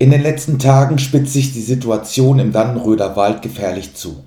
In 0.00 0.12
den 0.12 0.22
letzten 0.22 0.60
Tagen 0.60 0.98
spitzt 0.98 1.32
sich 1.32 1.52
die 1.52 1.60
Situation 1.60 2.38
im 2.38 2.52
Dannenröder 2.52 3.16
Wald 3.16 3.42
gefährlich 3.42 3.94
zu. 3.94 4.22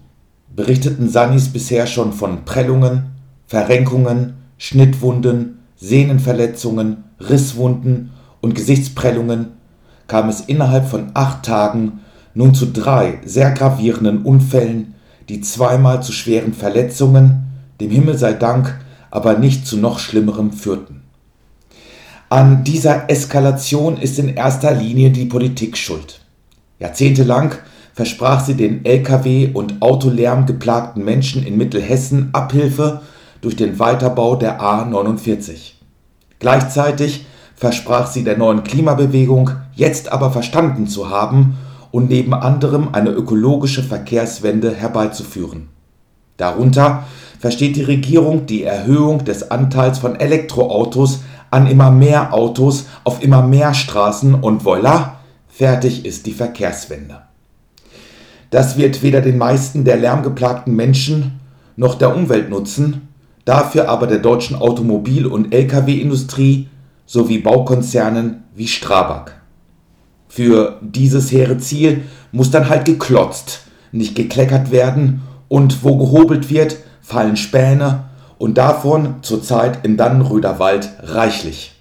Berichteten 0.54 1.08
Sannis 1.08 1.48
bisher 1.48 1.88
schon 1.88 2.12
von 2.12 2.44
Prellungen, 2.44 3.12
Verrenkungen, 3.48 4.34
Schnittwunden, 4.58 5.60
Sehnenverletzungen, 5.78 7.06
Risswunden 7.22 8.12
und 8.42 8.54
Gesichtsprellungen, 8.54 9.54
kam 10.08 10.28
es 10.28 10.42
innerhalb 10.42 10.90
von 10.90 11.12
acht 11.14 11.46
Tagen 11.46 12.02
nun 12.34 12.54
zu 12.54 12.66
drei 12.66 13.20
sehr 13.24 13.52
gravierenden 13.52 14.24
Unfällen, 14.24 14.96
die 15.30 15.40
zweimal 15.40 16.04
zu 16.04 16.12
schweren 16.12 16.54
Verletzungen, 16.54 17.44
dem 17.80 17.92
Himmel 17.92 18.18
sei 18.18 18.34
Dank, 18.34 18.78
aber 19.10 19.38
nicht 19.38 19.66
zu 19.66 19.78
noch 19.78 20.00
schlimmerem 20.00 20.52
führten. 20.52 21.01
An 22.32 22.64
dieser 22.64 23.10
Eskalation 23.10 23.98
ist 23.98 24.18
in 24.18 24.30
erster 24.30 24.72
Linie 24.72 25.10
die 25.10 25.26
Politik 25.26 25.76
schuld. 25.76 26.22
Jahrzehntelang 26.80 27.56
versprach 27.92 28.40
sie 28.46 28.54
den 28.54 28.86
Lkw- 28.86 29.52
und 29.54 29.82
Autolärm 29.82 30.46
geplagten 30.46 31.04
Menschen 31.04 31.46
in 31.46 31.58
Mittelhessen 31.58 32.30
Abhilfe 32.32 33.02
durch 33.42 33.58
den 33.58 33.80
Weiterbau 33.80 34.38
der 34.38 34.62
A 34.62 34.86
49. 34.86 35.78
Gleichzeitig 36.40 37.26
versprach 37.54 38.08
sie 38.08 38.24
der 38.24 38.38
neuen 38.38 38.64
Klimabewegung, 38.64 39.50
jetzt 39.76 40.10
aber 40.10 40.32
verstanden 40.32 40.88
zu 40.88 41.10
haben 41.10 41.58
und 41.92 42.10
neben 42.10 42.34
anderem 42.34 42.94
eine 42.94 43.10
ökologische 43.10 43.84
Verkehrswende 43.84 44.74
herbeizuführen. 44.74 45.68
Darunter 46.38 47.04
versteht 47.42 47.76
die 47.76 47.84
Regierung 47.84 48.46
die 48.46 48.64
Erhöhung 48.64 49.26
des 49.26 49.52
Anteils 49.52 50.00
von 50.00 50.18
Elektroautos 50.18 51.20
an 51.52 51.68
immer 51.68 51.92
mehr 51.92 52.34
Autos 52.34 52.88
auf 53.04 53.22
immer 53.22 53.44
mehr 53.44 53.74
Straßen 53.74 54.34
und 54.34 54.64
voilà, 54.64 55.12
fertig 55.48 56.06
ist 56.06 56.26
die 56.26 56.34
Verkehrswende. 56.34 57.22
Das 58.50 58.78
wird 58.78 59.04
weder 59.04 59.22
den 59.22 59.38
meisten 59.38 59.86
der 59.86 59.98
lärmgeplagten 59.98 60.76
Menschen 60.76 61.40
noch 61.76 61.96
der 61.96 62.16
Umwelt 62.16 62.50
nutzen, 62.50 63.10
dafür 63.46 63.90
aber 63.90 64.08
der 64.08 64.20
deutschen 64.20 64.56
Automobil- 64.56 65.28
und 65.28 65.54
Lkw-Industrie 65.54 66.70
sowie 67.06 67.40
Baukonzernen 67.40 68.44
wie 68.56 68.68
Strabag. 68.68 69.34
Für 70.28 70.80
dieses 70.82 71.32
hehre 71.32 71.58
Ziel 71.58 72.04
muss 72.32 72.52
dann 72.52 72.70
halt 72.70 72.86
geklotzt, 72.86 73.64
nicht 73.92 74.16
gekleckert 74.16 74.72
werden 74.72 75.22
und 75.50 75.84
wo 75.84 75.98
gehobelt 75.98 76.50
wird, 76.50 76.78
fallen 77.02 77.36
Späne 77.36 78.06
und 78.42 78.58
davon 78.58 79.18
zurzeit 79.22 79.86
im 79.86 79.98
Dannenröder 79.98 80.58
Wald 80.58 80.90
reichlich. 81.04 81.80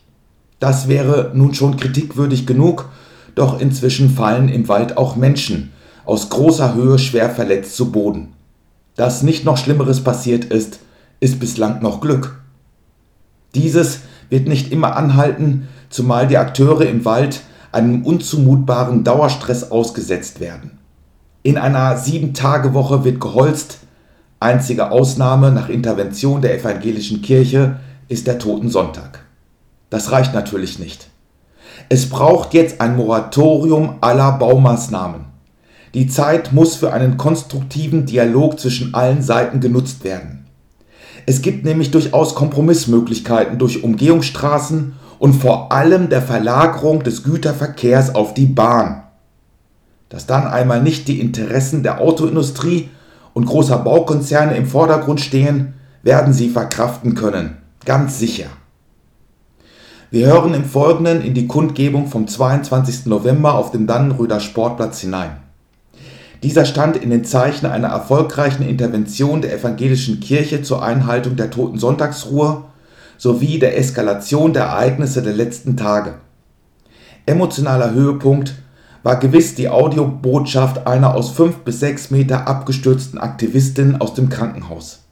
Das 0.58 0.88
wäre 0.88 1.30
nun 1.32 1.54
schon 1.54 1.78
kritikwürdig 1.78 2.46
genug, 2.46 2.90
doch 3.34 3.58
inzwischen 3.62 4.10
fallen 4.10 4.50
im 4.50 4.68
Wald 4.68 4.98
auch 4.98 5.16
Menschen 5.16 5.72
aus 6.04 6.28
großer 6.28 6.74
Höhe 6.74 6.98
schwer 6.98 7.30
verletzt 7.30 7.76
zu 7.76 7.90
Boden. 7.90 8.34
Dass 8.94 9.22
nicht 9.22 9.46
noch 9.46 9.56
Schlimmeres 9.56 10.04
passiert 10.04 10.44
ist, 10.44 10.80
ist 11.18 11.40
bislang 11.40 11.80
noch 11.80 12.02
Glück. 12.02 12.38
Dieses 13.54 14.00
wird 14.28 14.46
nicht 14.46 14.70
immer 14.70 14.96
anhalten, 14.96 15.66
zumal 15.88 16.26
die 16.26 16.36
Akteure 16.36 16.82
im 16.82 17.06
Wald 17.06 17.40
einem 17.72 18.04
unzumutbaren 18.04 19.02
Dauerstress 19.02 19.70
ausgesetzt 19.70 20.40
werden. 20.40 20.72
In 21.42 21.56
einer 21.56 21.96
Sieben-Tage-Woche 21.96 23.02
wird 23.04 23.18
geholzt, 23.18 23.78
Einzige 24.42 24.90
Ausnahme 24.90 25.52
nach 25.52 25.68
Intervention 25.68 26.40
der 26.40 26.58
evangelischen 26.58 27.20
Kirche 27.20 27.76
ist 28.08 28.26
der 28.26 28.38
Totensonntag. 28.38 29.20
Das 29.90 30.12
reicht 30.12 30.32
natürlich 30.32 30.78
nicht. 30.78 31.08
Es 31.90 32.08
braucht 32.08 32.54
jetzt 32.54 32.80
ein 32.80 32.96
Moratorium 32.96 33.96
aller 34.00 34.32
Baumaßnahmen. 34.32 35.26
Die 35.92 36.06
Zeit 36.06 36.54
muss 36.54 36.74
für 36.76 36.94
einen 36.94 37.18
konstruktiven 37.18 38.06
Dialog 38.06 38.58
zwischen 38.58 38.94
allen 38.94 39.20
Seiten 39.20 39.60
genutzt 39.60 40.04
werden. 40.04 40.46
Es 41.26 41.42
gibt 41.42 41.66
nämlich 41.66 41.90
durchaus 41.90 42.34
Kompromissmöglichkeiten 42.34 43.58
durch 43.58 43.84
Umgehungsstraßen 43.84 44.94
und 45.18 45.34
vor 45.34 45.70
allem 45.70 46.08
der 46.08 46.22
Verlagerung 46.22 47.02
des 47.02 47.24
Güterverkehrs 47.24 48.14
auf 48.14 48.32
die 48.32 48.46
Bahn. 48.46 49.02
Dass 50.08 50.24
dann 50.24 50.46
einmal 50.46 50.82
nicht 50.82 51.08
die 51.08 51.20
Interessen 51.20 51.82
der 51.82 52.00
Autoindustrie 52.00 52.88
und 53.40 53.46
großer 53.46 53.78
Baukonzerne 53.78 54.54
im 54.54 54.66
Vordergrund 54.66 55.18
stehen, 55.18 55.72
werden 56.02 56.34
sie 56.34 56.50
verkraften 56.50 57.14
können. 57.14 57.56
Ganz 57.86 58.18
sicher. 58.18 58.48
Wir 60.10 60.26
hören 60.26 60.52
im 60.52 60.66
Folgenden 60.66 61.22
in 61.22 61.32
die 61.32 61.46
Kundgebung 61.46 62.06
vom 62.06 62.28
22. 62.28 63.06
November 63.06 63.54
auf 63.54 63.70
dem 63.70 63.86
Dannenröder 63.86 64.40
Sportplatz 64.40 65.00
hinein. 65.00 65.38
Dieser 66.42 66.66
stand 66.66 66.98
in 66.98 67.08
den 67.08 67.24
Zeichen 67.24 67.64
einer 67.64 67.88
erfolgreichen 67.88 68.62
Intervention 68.62 69.40
der 69.40 69.54
evangelischen 69.54 70.20
Kirche 70.20 70.60
zur 70.60 70.82
Einhaltung 70.82 71.36
der 71.36 71.50
Toten 71.50 71.78
Sonntagsruhe 71.78 72.64
sowie 73.16 73.58
der 73.58 73.78
Eskalation 73.78 74.52
der 74.52 74.64
Ereignisse 74.64 75.22
der 75.22 75.32
letzten 75.32 75.78
Tage. 75.78 76.16
Emotionaler 77.24 77.92
Höhepunkt 77.92 78.56
war 79.02 79.18
gewiss 79.18 79.54
die 79.54 79.68
Audiobotschaft 79.68 80.86
einer 80.86 81.14
aus 81.14 81.30
fünf 81.30 81.58
bis 81.58 81.80
sechs 81.80 82.10
Meter 82.10 82.46
abgestürzten 82.46 83.18
Aktivistin 83.18 84.00
aus 84.00 84.14
dem 84.14 84.28
Krankenhaus. 84.28 85.04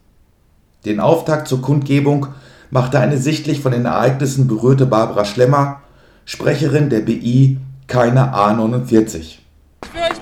Den 0.84 1.00
Auftakt 1.00 1.48
zur 1.48 1.62
Kundgebung 1.62 2.28
machte 2.70 3.00
eine 3.00 3.18
sichtlich 3.18 3.60
von 3.60 3.72
den 3.72 3.86
Ereignissen 3.86 4.46
berührte 4.46 4.86
Barbara 4.86 5.24
Schlemmer, 5.24 5.80
Sprecherin 6.24 6.90
der 6.90 7.00
BI 7.00 7.58
Keine 7.86 8.34
A49. 8.34 9.38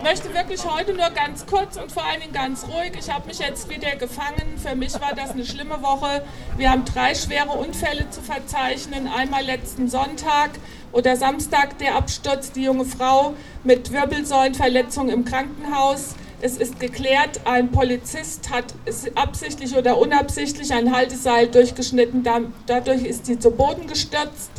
Ich 0.06 0.22
möchte 0.22 0.34
wirklich 0.34 0.64
heute 0.64 0.94
nur 0.94 1.10
ganz 1.10 1.46
kurz 1.46 1.76
und 1.76 1.90
vor 1.90 2.04
allen 2.04 2.20
Dingen 2.20 2.32
ganz 2.32 2.64
ruhig. 2.68 2.92
Ich 2.96 3.12
habe 3.12 3.26
mich 3.26 3.40
jetzt 3.40 3.68
wieder 3.68 3.96
gefangen. 3.96 4.56
Für 4.56 4.76
mich 4.76 4.94
war 5.00 5.12
das 5.16 5.32
eine 5.32 5.44
schlimme 5.44 5.82
Woche. 5.82 6.22
Wir 6.56 6.70
haben 6.70 6.84
drei 6.84 7.12
schwere 7.16 7.50
Unfälle 7.50 8.08
zu 8.10 8.22
verzeichnen. 8.22 9.08
Einmal 9.08 9.44
letzten 9.44 9.88
Sonntag 9.88 10.50
oder 10.92 11.16
Samstag 11.16 11.78
der 11.78 11.96
Absturz, 11.96 12.52
die 12.52 12.62
junge 12.62 12.84
Frau 12.84 13.34
mit 13.64 13.90
Wirbelsäulenverletzung 13.90 15.08
im 15.08 15.24
Krankenhaus. 15.24 16.14
Es 16.40 16.56
ist 16.56 16.78
geklärt, 16.78 17.40
ein 17.44 17.72
Polizist 17.72 18.50
hat 18.50 18.74
absichtlich 19.16 19.76
oder 19.76 19.98
unabsichtlich 19.98 20.72
ein 20.72 20.94
Halteseil 20.94 21.48
durchgeschnitten. 21.48 22.24
Dadurch 22.66 23.02
ist 23.02 23.26
sie 23.26 23.40
zu 23.40 23.50
Boden 23.50 23.88
gestürzt 23.88 24.52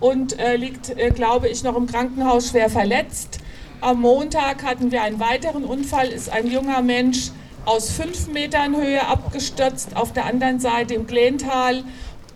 und 0.00 0.38
äh, 0.38 0.56
liegt, 0.56 0.90
äh, 0.90 1.08
glaube 1.08 1.48
ich, 1.48 1.62
noch 1.62 1.76
im 1.76 1.86
Krankenhaus 1.86 2.50
schwer 2.50 2.68
verletzt. 2.68 3.38
Am 3.82 4.00
Montag 4.00 4.62
hatten 4.62 4.92
wir 4.92 5.02
einen 5.02 5.18
weiteren 5.18 5.64
Unfall, 5.64 6.06
ist 6.06 6.30
ein 6.30 6.46
junger 6.46 6.82
Mensch 6.82 7.32
aus 7.64 7.90
fünf 7.90 8.28
Metern 8.28 8.76
Höhe 8.76 9.04
abgestürzt, 9.04 9.96
auf 9.96 10.12
der 10.12 10.26
anderen 10.26 10.60
Seite 10.60 10.94
im 10.94 11.08
Glental, 11.08 11.82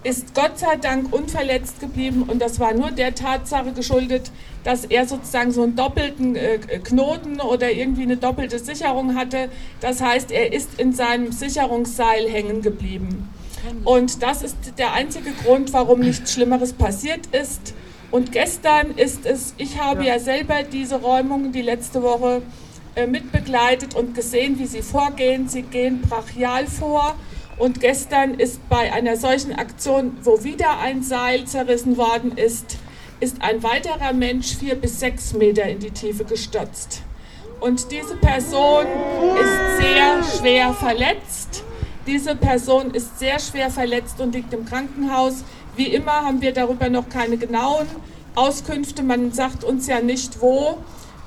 ist 0.03 0.35
Gott 0.35 0.59
sei 0.59 0.75
Dank 0.75 1.13
unverletzt 1.13 1.79
geblieben 1.79 2.25
und 2.25 2.43
das 2.43 2.59
war 2.59 2.75
nur 2.75 2.91
der 2.91 3.15
Tatsache 3.15 3.71
geschuldet, 3.71 4.33
dass 4.65 4.87
er 4.87 5.07
sozusagen 5.07 5.53
so 5.53 5.63
einen 5.63 5.77
doppelten 5.77 6.35
äh, 6.35 6.59
Knoten 6.83 7.41
oder 7.41 7.71
irgendwie 7.71 8.03
eine 8.03 8.17
doppelte 8.17 8.59
Sicherung 8.59 9.15
hatte. 9.15 9.49
Das 9.81 10.03
heißt, 10.03 10.33
er 10.33 10.53
ist 10.53 10.81
in 10.81 10.93
seinem 10.93 11.31
Sicherungsseil 11.31 12.29
hängen 12.29 12.61
geblieben. 12.61 13.33
Und 13.85 14.21
das 14.21 14.43
ist 14.43 14.57
der 14.79 14.95
einzige 14.95 15.31
Grund, 15.31 15.73
warum 15.73 16.01
nichts 16.01 16.33
Schlimmeres 16.33 16.73
passiert 16.73 17.27
ist. 17.27 17.73
Und 18.17 18.33
gestern 18.33 18.93
ist 18.93 19.27
es, 19.27 19.53
ich 19.59 19.79
habe 19.79 20.03
ja, 20.03 20.15
ja 20.15 20.19
selber 20.19 20.63
diese 20.63 21.03
Räumungen 21.03 21.53
die 21.53 21.61
letzte 21.61 22.03
Woche 22.03 22.41
äh, 22.95 23.07
mitbegleitet 23.07 23.95
und 23.95 24.15
gesehen, 24.15 24.59
wie 24.59 24.65
sie 24.65 24.81
vorgehen. 24.81 25.51
Sie 25.51 25.61
gehen 25.61 26.01
brachial 26.01 26.67
vor. 26.67 27.15
Und 27.59 27.83
gestern 27.83 28.33
ist 28.33 28.67
bei 28.71 28.91
einer 28.91 29.19
solchen 29.19 29.53
Aktion, 29.53 30.17
wo 30.23 30.43
wieder 30.43 30.79
ein 30.79 31.03
Seil 31.03 31.45
zerrissen 31.45 31.99
worden 31.99 32.39
ist, 32.39 32.79
ist 33.21 33.43
ein 33.43 33.63
weiterer 33.63 34.15
Mensch 34.15 34.57
vier 34.57 34.77
bis 34.77 34.99
sechs 34.99 35.35
Meter 35.35 35.65
in 35.65 35.81
die 35.81 35.91
Tiefe 35.91 36.25
gestürzt. 36.25 37.03
Und 37.61 37.93
diese 37.93 38.17
Person 38.17 38.87
ist 39.43 39.77
sehr 39.77 40.23
schwer 40.39 40.73
verletzt. 40.73 41.65
Diese 42.07 42.35
Person 42.35 42.93
ist 42.93 43.19
sehr 43.19 43.39
schwer 43.41 43.69
verletzt 43.69 44.23
und 44.23 44.35
liegt 44.35 44.55
im 44.55 44.65
Krankenhaus. 44.65 45.45
Wie 45.77 45.89
immer 45.89 46.25
haben 46.25 46.41
wir 46.41 46.53
darüber 46.53 46.89
noch 46.89 47.11
keine 47.11 47.37
genauen 47.37 47.87
Auskünfte. 48.35 49.03
Man 49.03 49.33
sagt 49.33 49.63
uns 49.63 49.87
ja 49.87 50.01
nicht, 50.01 50.41
wo 50.41 50.79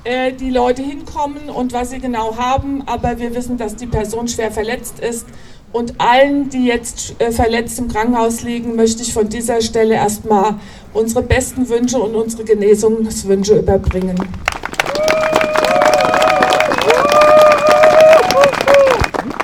äh, 0.02 0.32
die 0.32 0.50
Leute 0.50 0.82
hinkommen 0.82 1.48
und 1.48 1.72
was 1.72 1.90
sie 1.90 2.00
genau 2.00 2.36
haben, 2.36 2.82
aber 2.86 3.20
wir 3.20 3.32
wissen, 3.34 3.58
dass 3.58 3.76
die 3.76 3.86
Person 3.86 4.26
schwer 4.26 4.50
verletzt 4.50 4.98
ist. 4.98 5.26
Und 5.72 6.00
allen, 6.00 6.48
die 6.48 6.66
jetzt 6.66 7.14
äh, 7.20 7.30
verletzt 7.30 7.78
im 7.78 7.86
Krankenhaus 7.86 8.42
liegen, 8.42 8.74
möchte 8.74 9.02
ich 9.02 9.12
von 9.12 9.28
dieser 9.28 9.60
Stelle 9.60 9.94
erstmal 9.94 10.56
unsere 10.94 11.22
besten 11.22 11.68
Wünsche 11.68 12.00
und 12.00 12.16
unsere 12.16 12.42
Genesungswünsche 12.42 13.56
überbringen. 13.56 14.18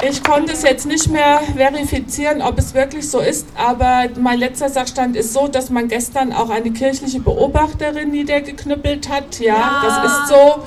Ich 0.09 0.23
konnte 0.23 0.53
es 0.53 0.63
jetzt 0.63 0.87
nicht 0.87 1.11
mehr 1.11 1.41
verifizieren, 1.57 2.41
ob 2.41 2.59
es 2.59 2.75
wirklich 2.75 3.11
so 3.11 3.19
ist, 3.19 3.49
aber 3.57 4.05
mein 4.19 4.39
letzter 4.39 4.69
Sachstand 4.69 5.17
ist 5.17 5.33
so, 5.33 5.49
dass 5.49 5.69
man 5.71 5.89
gestern 5.89 6.33
auch 6.33 6.51
eine 6.51 6.71
kirchliche 6.71 7.19
Beobachterin 7.19 8.13
niedergeknüppelt 8.13 9.09
hat. 9.09 9.41
Ja, 9.41 9.55
ja 9.55 9.83
das 9.85 9.97
ist 10.13 10.29
so. 10.29 10.63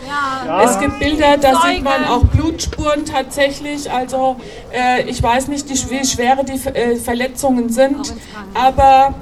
Ja. 0.46 0.64
Es 0.64 0.78
gibt 0.80 1.00
Bilder, 1.00 1.38
da 1.38 1.54
Zeugen. 1.54 1.76
sieht 1.76 1.84
man 1.84 2.04
auch 2.06 2.26
Blutspuren 2.26 3.06
tatsächlich. 3.06 3.90
Also 3.90 4.36
äh, 4.74 5.04
ich 5.04 5.24
weiß 5.24 5.48
nicht, 5.48 5.70
wie 5.70 6.06
schwer 6.06 6.44
die 6.44 6.60
äh, 6.68 6.98
Verletzungen 6.98 7.70
sind, 7.70 8.14
aber 8.54 9.14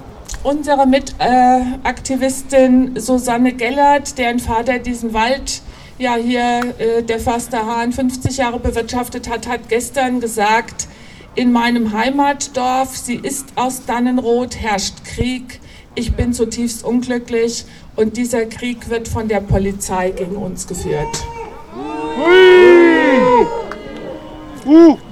unsere 0.43 0.87
Mitaktivistin 0.87 2.99
Susanne 2.99 3.53
Gellert, 3.53 4.17
deren 4.17 4.39
Vater 4.39 4.79
diesen 4.79 5.13
Wald 5.13 5.61
ja 5.97 6.15
hier 6.15 6.61
äh, 6.79 7.03
der 7.03 7.19
Förster 7.19 7.65
Hahn 7.65 7.91
50 7.91 8.37
Jahre 8.37 8.59
bewirtschaftet 8.59 9.29
hat, 9.29 9.47
hat 9.47 9.69
gestern 9.69 10.19
gesagt, 10.19 10.87
in 11.35 11.51
meinem 11.51 11.93
Heimatdorf, 11.93 12.97
sie 12.97 13.15
ist 13.15 13.49
aus 13.55 13.85
Dannenroth, 13.85 14.57
herrscht 14.59 15.03
Krieg. 15.05 15.59
Ich 15.93 16.13
bin 16.13 16.33
zutiefst 16.33 16.83
unglücklich 16.83 17.65
und 17.95 18.17
dieser 18.17 18.45
Krieg 18.45 18.89
wird 18.89 19.07
von 19.07 19.27
der 19.27 19.41
Polizei 19.41 20.11
gegen 20.11 20.35
uns 20.35 20.67
geführt. 20.67 21.23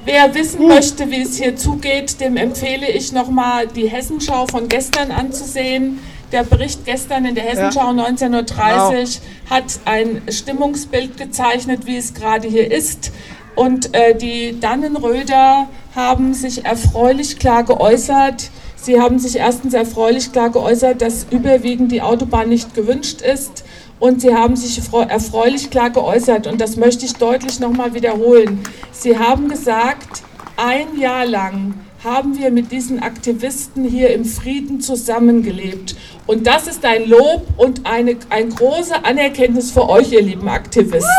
Wer 0.06 0.36
wissen 0.36 0.68
möchte, 0.68 1.10
wie 1.10 1.22
es 1.22 1.38
hier 1.38 1.56
zugeht, 1.56 2.20
dem 2.20 2.38
empfehle 2.38 2.90
ich 2.90 3.12
nochmal 3.12 3.68
die 3.68 3.88
Hessenschau 3.88 4.48
von 4.48 4.68
gestern 4.68 5.12
anzusehen. 5.12 6.00
Der 6.36 6.44
Bericht 6.44 6.84
gestern 6.84 7.24
in 7.24 7.34
der 7.34 7.46
Hessenschau 7.46 7.94
ja. 7.96 8.08
19.30 8.10 8.34
Uhr 8.34 8.44
genau. 8.44 9.10
hat 9.50 9.80
ein 9.86 10.22
Stimmungsbild 10.28 11.16
gezeichnet, 11.16 11.86
wie 11.86 11.96
es 11.96 12.14
gerade 12.14 12.46
hier 12.46 12.70
ist. 12.70 13.14
Und 13.56 13.96
äh, 13.96 14.18
die 14.18 14.60
Dannenröder 14.60 15.70
haben 15.96 16.34
sich 16.34 16.66
erfreulich 16.66 17.40
klar 17.40 17.64
geäußert. 17.64 18.50
Sie 18.76 19.00
haben 19.00 19.18
sich 19.18 19.38
erstens 19.38 19.74
erfreulich 19.74 20.34
klar 20.34 20.50
geäußert, 20.50 21.02
dass 21.02 21.26
überwiegend 21.32 21.94
die 21.94 22.02
Autobahn 22.02 22.50
nicht 22.50 22.74
gewünscht 22.74 23.22
ist. 23.22 23.64
Und 24.02 24.20
sie 24.20 24.36
haben 24.36 24.58
sich 24.58 24.82
erfreulich 25.08 25.70
klar 25.70 25.90
geäußert. 25.90 26.48
Und 26.48 26.60
das 26.60 26.76
möchte 26.76 27.06
ich 27.06 27.14
deutlich 27.14 27.62
nochmal 27.62 27.94
wiederholen. 27.94 28.62
Sie 28.92 29.18
haben 29.18 29.48
gesagt, 29.48 30.22
ein 30.58 31.00
Jahr 31.00 31.26
lang 31.26 31.76
haben 32.06 32.38
wir 32.38 32.52
mit 32.52 32.72
diesen 32.72 33.02
Aktivisten 33.02 33.84
hier 33.84 34.14
im 34.14 34.26
Frieden 34.26 34.80
zusammengelebt. 34.80 35.96
Und 36.28 36.46
das 36.46 36.68
ist 36.68 36.86
ein 36.86 37.10
Lob 37.10 37.48
und 37.58 37.86
eine, 37.88 38.18
ein 38.30 38.52
große 38.52 39.04
Anerkenntnis 39.04 39.72
für 39.72 39.90
euch, 39.90 40.12
ihr 40.12 40.22
lieben 40.22 40.48
Aktivisten. 40.48 41.10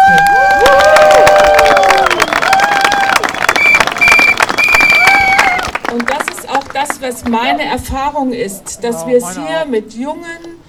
Und 5.93 6.09
das 6.09 6.39
ist 6.39 6.49
auch 6.49 6.65
das, 6.73 7.03
was 7.03 7.25
meine 7.25 7.65
Erfahrung 7.65 8.33
ist, 8.33 8.85
dass 8.85 9.07
wir 9.09 9.17
es 9.17 9.35
hier 9.35 9.67
mit 9.69 9.93
jungen, 9.93 10.61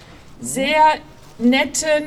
sehr 0.42 0.96
netten, 1.38 2.06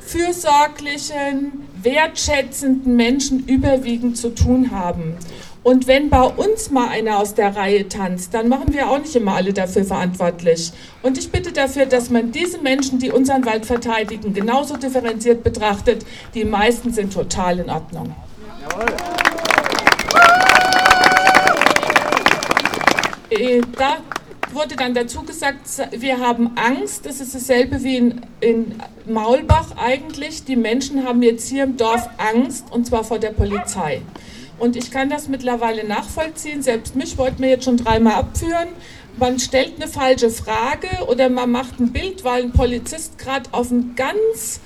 fürsorglichen, 0.00 1.68
wertschätzenden 1.82 2.96
Menschen 2.96 3.46
überwiegend 3.46 4.16
zu 4.16 4.30
tun 4.30 4.70
haben. 4.70 5.18
Und 5.62 5.86
wenn 5.86 6.10
bei 6.10 6.22
uns 6.22 6.70
mal 6.70 6.88
einer 6.88 7.18
aus 7.18 7.34
der 7.34 7.54
Reihe 7.54 7.88
tanzt, 7.88 8.34
dann 8.34 8.48
machen 8.48 8.72
wir 8.72 8.88
auch 8.88 8.98
nicht 8.98 9.14
immer 9.14 9.34
alle 9.34 9.52
dafür 9.52 9.84
verantwortlich. 9.84 10.72
Und 11.02 11.18
ich 11.18 11.30
bitte 11.30 11.52
dafür, 11.52 11.86
dass 11.86 12.10
man 12.10 12.32
diese 12.32 12.58
Menschen, 12.58 12.98
die 12.98 13.12
unseren 13.12 13.44
Wald 13.44 13.64
verteidigen, 13.64 14.34
genauso 14.34 14.76
differenziert 14.76 15.44
betrachtet. 15.44 16.04
Die 16.34 16.44
meisten 16.44 16.92
sind 16.92 17.12
total 17.12 17.60
in 17.60 17.70
Ordnung. 17.70 18.12
Äh, 23.30 23.60
da 23.78 23.98
wurde 24.52 24.74
dann 24.76 24.94
dazu 24.94 25.22
gesagt, 25.22 25.60
wir 25.92 26.18
haben 26.18 26.50
Angst. 26.56 27.06
Das 27.06 27.20
ist 27.20 27.36
dasselbe 27.36 27.84
wie 27.84 27.98
in, 27.98 28.20
in 28.40 28.74
Maulbach 29.06 29.76
eigentlich. 29.76 30.44
Die 30.44 30.56
Menschen 30.56 31.04
haben 31.04 31.22
jetzt 31.22 31.48
hier 31.48 31.62
im 31.62 31.76
Dorf 31.76 32.08
Angst, 32.18 32.64
und 32.70 32.86
zwar 32.86 33.04
vor 33.04 33.20
der 33.20 33.30
Polizei. 33.30 34.02
Und 34.62 34.76
ich 34.76 34.92
kann 34.92 35.10
das 35.10 35.26
mittlerweile 35.26 35.82
nachvollziehen. 35.82 36.62
Selbst 36.62 36.94
mich 36.94 37.18
wollten 37.18 37.42
wir 37.42 37.48
jetzt 37.48 37.64
schon 37.64 37.78
dreimal 37.78 38.14
abführen. 38.14 38.68
Man 39.18 39.40
stellt 39.40 39.72
eine 39.74 39.88
falsche 39.88 40.30
Frage 40.30 41.04
oder 41.08 41.28
man 41.30 41.50
macht 41.50 41.80
ein 41.80 41.92
Bild, 41.92 42.22
weil 42.22 42.44
ein 42.44 42.52
Polizist 42.52 43.18
gerade 43.18 43.50
auf 43.50 43.72
einen 43.72 43.96
ganz 43.96 44.60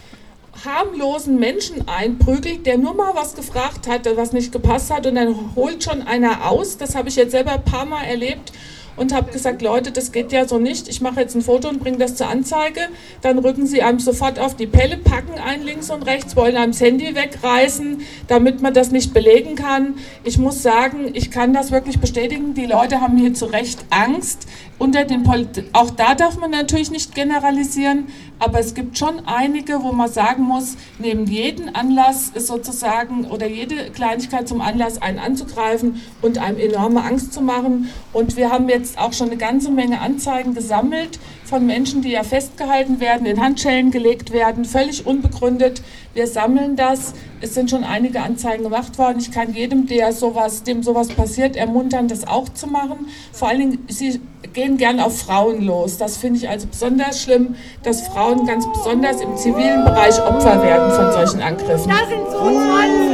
harmlosen 0.66 1.38
Menschen 1.38 1.88
einprügelt, 1.88 2.66
der 2.66 2.76
nur 2.76 2.93
mal 2.93 3.14
was 3.14 3.37
gefragt 3.37 3.88
hat, 3.88 4.06
was 4.19 4.34
nicht 4.34 4.52
gepasst 4.52 4.90
hat 4.90 5.06
und 5.06 5.14
dann 5.14 5.54
holt 5.56 5.82
schon 5.82 6.02
einer 6.02 6.46
aus. 6.46 6.76
Das 6.76 6.94
habe 6.94 7.08
ich 7.08 7.16
jetzt 7.16 7.31
selber 7.31 7.52
ein 7.52 7.64
paar 7.64 7.87
Mal 7.87 8.04
erlebt 8.04 8.52
und 8.96 9.14
habe 9.14 9.31
gesagt, 9.31 9.62
Leute, 9.62 9.93
das 9.93 10.12
geht 10.12 10.32
ja 10.32 10.46
so 10.48 10.58
nicht. 10.58 10.88
Ich 10.88 11.00
mache 11.00 11.20
jetzt 11.20 11.34
ein 11.34 11.43
Foto 11.43 11.69
und 11.69 11.81
bringe 11.81 11.98
das 11.98 12.16
zur 12.16 12.28
Anzeige. 12.28 12.81
Dann 13.22 13.38
rücken 13.38 13.66
sie 13.66 13.82
einem 13.82 13.98
sofort 13.98 14.38
auf 14.38 14.56
die 14.56 14.66
Pelle, 14.66 14.96
packen 14.96 15.38
einen 15.38 15.64
links 15.64 15.90
und 15.90 16.02
rechts, 16.02 16.37
wollen 16.37 16.56
einem 16.56 16.72
das 16.72 16.81
Handy 16.81 17.14
wegreißen, 17.14 18.00
damit 18.28 18.62
man 18.62 18.75
das 18.75 18.90
nicht 18.90 19.12
belegen 19.12 19.54
kann. 19.54 19.94
Ich 20.25 20.38
muss 20.38 20.62
sagen, 20.62 21.10
ich 21.12 21.31
kann 21.31 21.52
das 21.52 21.70
wirklich 21.70 21.98
bestätigen. 21.98 22.54
Die 22.54 22.66
Leute 22.66 23.00
haben 23.00 23.16
hier 23.19 23.34
zu 23.34 23.46
Recht 23.46 23.84
Angst. 23.90 24.46
Unter 24.78 25.05
den 25.05 25.23
Polit 25.23 25.64
auch 25.73 25.90
da 25.90 26.14
darf 26.14 26.38
man 26.38 26.50
natürlich 26.50 26.90
nicht 26.90 27.14
generalisieren, 27.14 28.08
aber 28.38 28.61
es 28.61 28.75
gibt 28.75 28.99
schon 28.99 29.26
einige, 29.26 29.82
wo 29.82 29.93
man 29.93 30.11
sagen 30.11 30.43
muss, 30.43 30.76
neben 30.99 31.26
jedem 31.26 31.70
Anlass 31.73 32.31
ist 32.34 32.49
sozusagen 32.49 33.25
oder 33.25 33.46
jede 33.46 33.90
Kleinigkeit 33.90 34.46
zum 34.46 34.61
Anlass, 34.61 35.00
einen 35.00 35.19
anzugreifen 35.19 36.02
und 36.20 36.37
einem 36.37 36.58
enorme 36.58 37.02
Angst 37.02 37.32
zu 37.32 37.40
machen. 37.40 37.88
Und 38.12 38.37
wir 38.37 38.50
haben 38.50 38.69
jetzt 38.69 38.99
auch 38.99 39.14
schon 39.14 39.28
eine 39.28 39.38
ganze 39.38 39.70
Menge 39.70 40.00
Anzeigen 40.00 40.52
gesammelt 40.52 41.19
von 41.44 41.64
Menschen, 41.64 42.02
die 42.02 42.11
ja 42.11 42.23
festgehalten 42.23 43.00
werden, 43.00 43.26
in 43.26 43.40
Handschellen 43.40 43.90
gelegt 43.90 44.31
werden, 44.31 44.67
völlig 44.67 45.06
unbegründet. 45.06 45.81
Wir 46.16 46.26
sammeln 46.26 46.76
das. 46.76 47.12
Es 47.42 47.52
sind 47.52 47.68
schon 47.68 47.84
einige 47.84 48.22
Anzeigen 48.22 48.62
gemacht 48.62 48.96
worden. 48.96 49.18
Ich 49.20 49.30
kann 49.30 49.52
jedem, 49.52 49.86
der 49.86 50.14
sowas, 50.14 50.62
dem 50.62 50.82
sowas 50.82 51.08
passiert, 51.08 51.56
ermuntern, 51.56 52.08
das 52.08 52.26
auch 52.26 52.48
zu 52.48 52.66
machen. 52.66 53.08
Vor 53.32 53.48
allen 53.48 53.58
Dingen, 53.58 53.84
sie 53.88 54.18
gehen 54.54 54.78
gern 54.78 54.98
auf 54.98 55.18
Frauen 55.18 55.60
los. 55.60 55.98
Das 55.98 56.16
finde 56.16 56.38
ich 56.38 56.48
also 56.48 56.68
besonders 56.68 57.22
schlimm, 57.22 57.54
dass 57.82 58.08
Frauen 58.08 58.46
ganz 58.46 58.66
besonders 58.72 59.20
im 59.20 59.36
zivilen 59.36 59.84
Bereich 59.84 60.18
Opfer 60.22 60.62
werden 60.62 60.90
von 60.90 61.12
solchen 61.12 61.42
Angriffen. 61.42 61.90
Da 61.90 62.08
sind 62.08 62.30
so 62.30 62.38
20. 62.38 63.05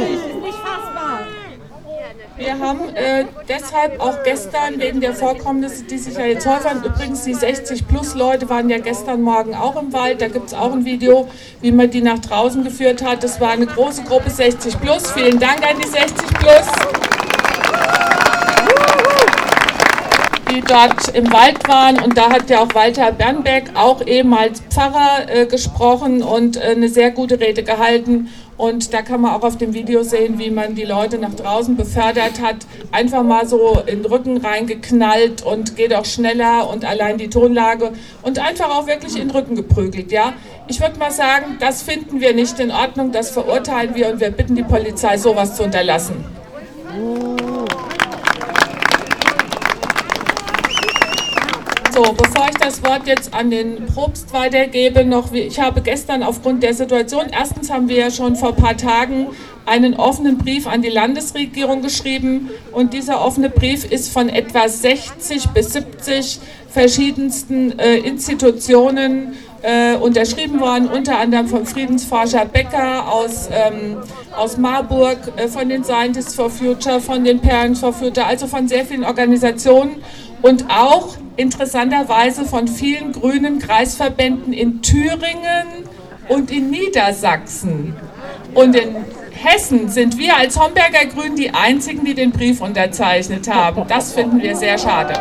Wir 2.35 2.57
haben 2.57 2.89
äh, 2.95 3.25
deshalb 3.47 3.99
auch 3.99 4.23
gestern 4.23 4.79
wegen 4.79 5.01
der 5.01 5.13
Vorkommnisse, 5.13 5.83
die 5.83 5.99
sich 5.99 6.15
ja 6.17 6.25
jetzt 6.25 6.47
häufern, 6.47 6.83
übrigens 6.83 7.23
die 7.23 7.35
60-plus-Leute 7.35 8.49
waren 8.49 8.69
ja 8.69 8.79
gestern 8.79 9.21
Morgen 9.21 9.53
auch 9.53 9.79
im 9.79 9.93
Wald, 9.93 10.19
da 10.19 10.29
gibt 10.29 10.47
es 10.47 10.53
auch 10.55 10.71
ein 10.73 10.83
Video, 10.83 11.29
wie 11.61 11.71
man 11.71 11.91
die 11.91 12.01
nach 12.01 12.17
draußen 12.17 12.63
geführt 12.63 13.03
hat. 13.03 13.23
Das 13.23 13.39
war 13.39 13.51
eine 13.51 13.67
große 13.67 14.03
Gruppe 14.03 14.29
60-plus. 14.29 15.11
Vielen 15.11 15.39
Dank 15.39 15.61
an 15.61 15.77
die 15.79 15.87
60-plus. 15.87 16.67
die 20.53 20.61
dort 20.61 21.09
im 21.15 21.31
Wald 21.31 21.67
waren. 21.67 22.01
Und 22.01 22.17
da 22.17 22.29
hat 22.29 22.49
ja 22.49 22.59
auch 22.59 22.73
Walter 22.73 23.11
Bernbeck, 23.11 23.71
auch 23.75 24.05
ehemals 24.05 24.61
Pfarrer, 24.69 25.27
äh, 25.27 25.45
gesprochen 25.45 26.21
und 26.21 26.57
äh, 26.57 26.71
eine 26.71 26.89
sehr 26.89 27.11
gute 27.11 27.39
Rede 27.39 27.63
gehalten. 27.63 28.29
Und 28.57 28.93
da 28.93 29.01
kann 29.01 29.21
man 29.21 29.31
auch 29.31 29.43
auf 29.43 29.57
dem 29.57 29.73
Video 29.73 30.03
sehen, 30.03 30.37
wie 30.37 30.51
man 30.51 30.75
die 30.75 30.83
Leute 30.83 31.17
nach 31.17 31.33
draußen 31.33 31.75
befördert 31.75 32.41
hat. 32.41 32.57
Einfach 32.91 33.23
mal 33.23 33.47
so 33.47 33.81
in 33.85 34.03
den 34.03 34.05
Rücken 34.05 34.37
reingeknallt 34.37 35.41
und 35.43 35.75
geht 35.75 35.93
auch 35.93 36.05
schneller 36.05 36.69
und 36.69 36.85
allein 36.85 37.17
die 37.17 37.29
Tonlage 37.29 37.93
und 38.21 38.39
einfach 38.39 38.69
auch 38.69 38.87
wirklich 38.87 39.15
in 39.15 39.27
den 39.27 39.31
Rücken 39.31 39.55
geprügelt. 39.55 40.11
Ja? 40.11 40.33
Ich 40.67 40.79
würde 40.79 40.99
mal 40.99 41.11
sagen, 41.11 41.57
das 41.59 41.81
finden 41.81 42.21
wir 42.21 42.33
nicht 42.33 42.59
in 42.59 42.71
Ordnung, 42.71 43.11
das 43.11 43.31
verurteilen 43.31 43.95
wir 43.95 44.11
und 44.11 44.19
wir 44.19 44.29
bitten 44.29 44.55
die 44.55 44.63
Polizei, 44.63 45.17
sowas 45.17 45.55
zu 45.55 45.63
unterlassen. 45.63 46.23
So, 51.93 52.01
bevor 52.01 52.47
ich 52.49 52.57
das 52.57 52.83
Wort 52.83 53.05
jetzt 53.05 53.35
an 53.35 53.51
den 53.51 53.85
Probst 53.85 54.33
weitergebe, 54.33 55.05
noch, 55.05 55.31
ich 55.31 55.59
habe 55.59 55.79
gestern 55.81 56.23
aufgrund 56.23 56.63
der 56.63 56.73
Situation, 56.73 57.25
erstens 57.31 57.69
haben 57.71 57.87
wir 57.87 57.97
ja 57.97 58.09
schon 58.09 58.35
vor 58.35 58.49
ein 58.49 58.55
paar 58.55 58.75
Tagen 58.75 59.27
einen 59.67 59.93
offenen 59.93 60.39
Brief 60.39 60.65
an 60.65 60.81
die 60.81 60.89
Landesregierung 60.89 61.83
geschrieben 61.83 62.49
und 62.71 62.93
dieser 62.93 63.23
offene 63.23 63.51
Brief 63.51 63.85
ist 63.85 64.11
von 64.11 64.29
etwa 64.29 64.67
60 64.67 65.49
bis 65.49 65.73
70 65.73 66.39
verschiedensten 66.67 67.77
äh, 67.77 67.97
Institutionen 67.97 69.35
äh, 69.61 69.95
unterschrieben 69.95 70.59
worden, 70.61 70.87
unter 70.87 71.19
anderem 71.19 71.47
vom 71.47 71.63
Friedensforscher 71.63 72.45
Becker 72.45 73.07
aus, 73.07 73.49
ähm, 73.51 73.97
aus 74.35 74.57
Marburg, 74.57 75.19
äh, 75.37 75.47
von 75.47 75.69
den 75.69 75.83
Scientists 75.83 76.33
for 76.33 76.49
Future, 76.49 76.99
von 76.99 77.23
den 77.23 77.39
Parents 77.39 77.81
for 77.81 77.93
Future, 77.93 78.25
also 78.25 78.47
von 78.47 78.67
sehr 78.67 78.83
vielen 78.83 79.03
Organisationen 79.03 80.01
und 80.43 80.69
auch 80.69 81.15
interessanterweise 81.37 82.45
von 82.45 82.67
vielen 82.67 83.13
grünen 83.13 83.57
Kreisverbänden 83.57 84.53
in 84.53 84.81
Thüringen 84.83 85.87
und 86.27 86.51
in 86.51 86.69
Niedersachsen. 86.69 87.95
Und 88.53 88.75
in 88.75 88.97
Hessen 89.31 89.89
sind 89.89 90.17
wir 90.17 90.37
als 90.37 90.59
Homberger 90.59 91.05
Grünen 91.05 91.37
die 91.37 91.51
Einzigen, 91.51 92.05
die 92.05 92.13
den 92.13 92.31
Brief 92.31 92.61
unterzeichnet 92.61 93.49
haben. 93.49 93.87
Das 93.87 94.13
finden 94.13 94.41
wir 94.41 94.55
sehr 94.55 94.77
schade. 94.77 95.13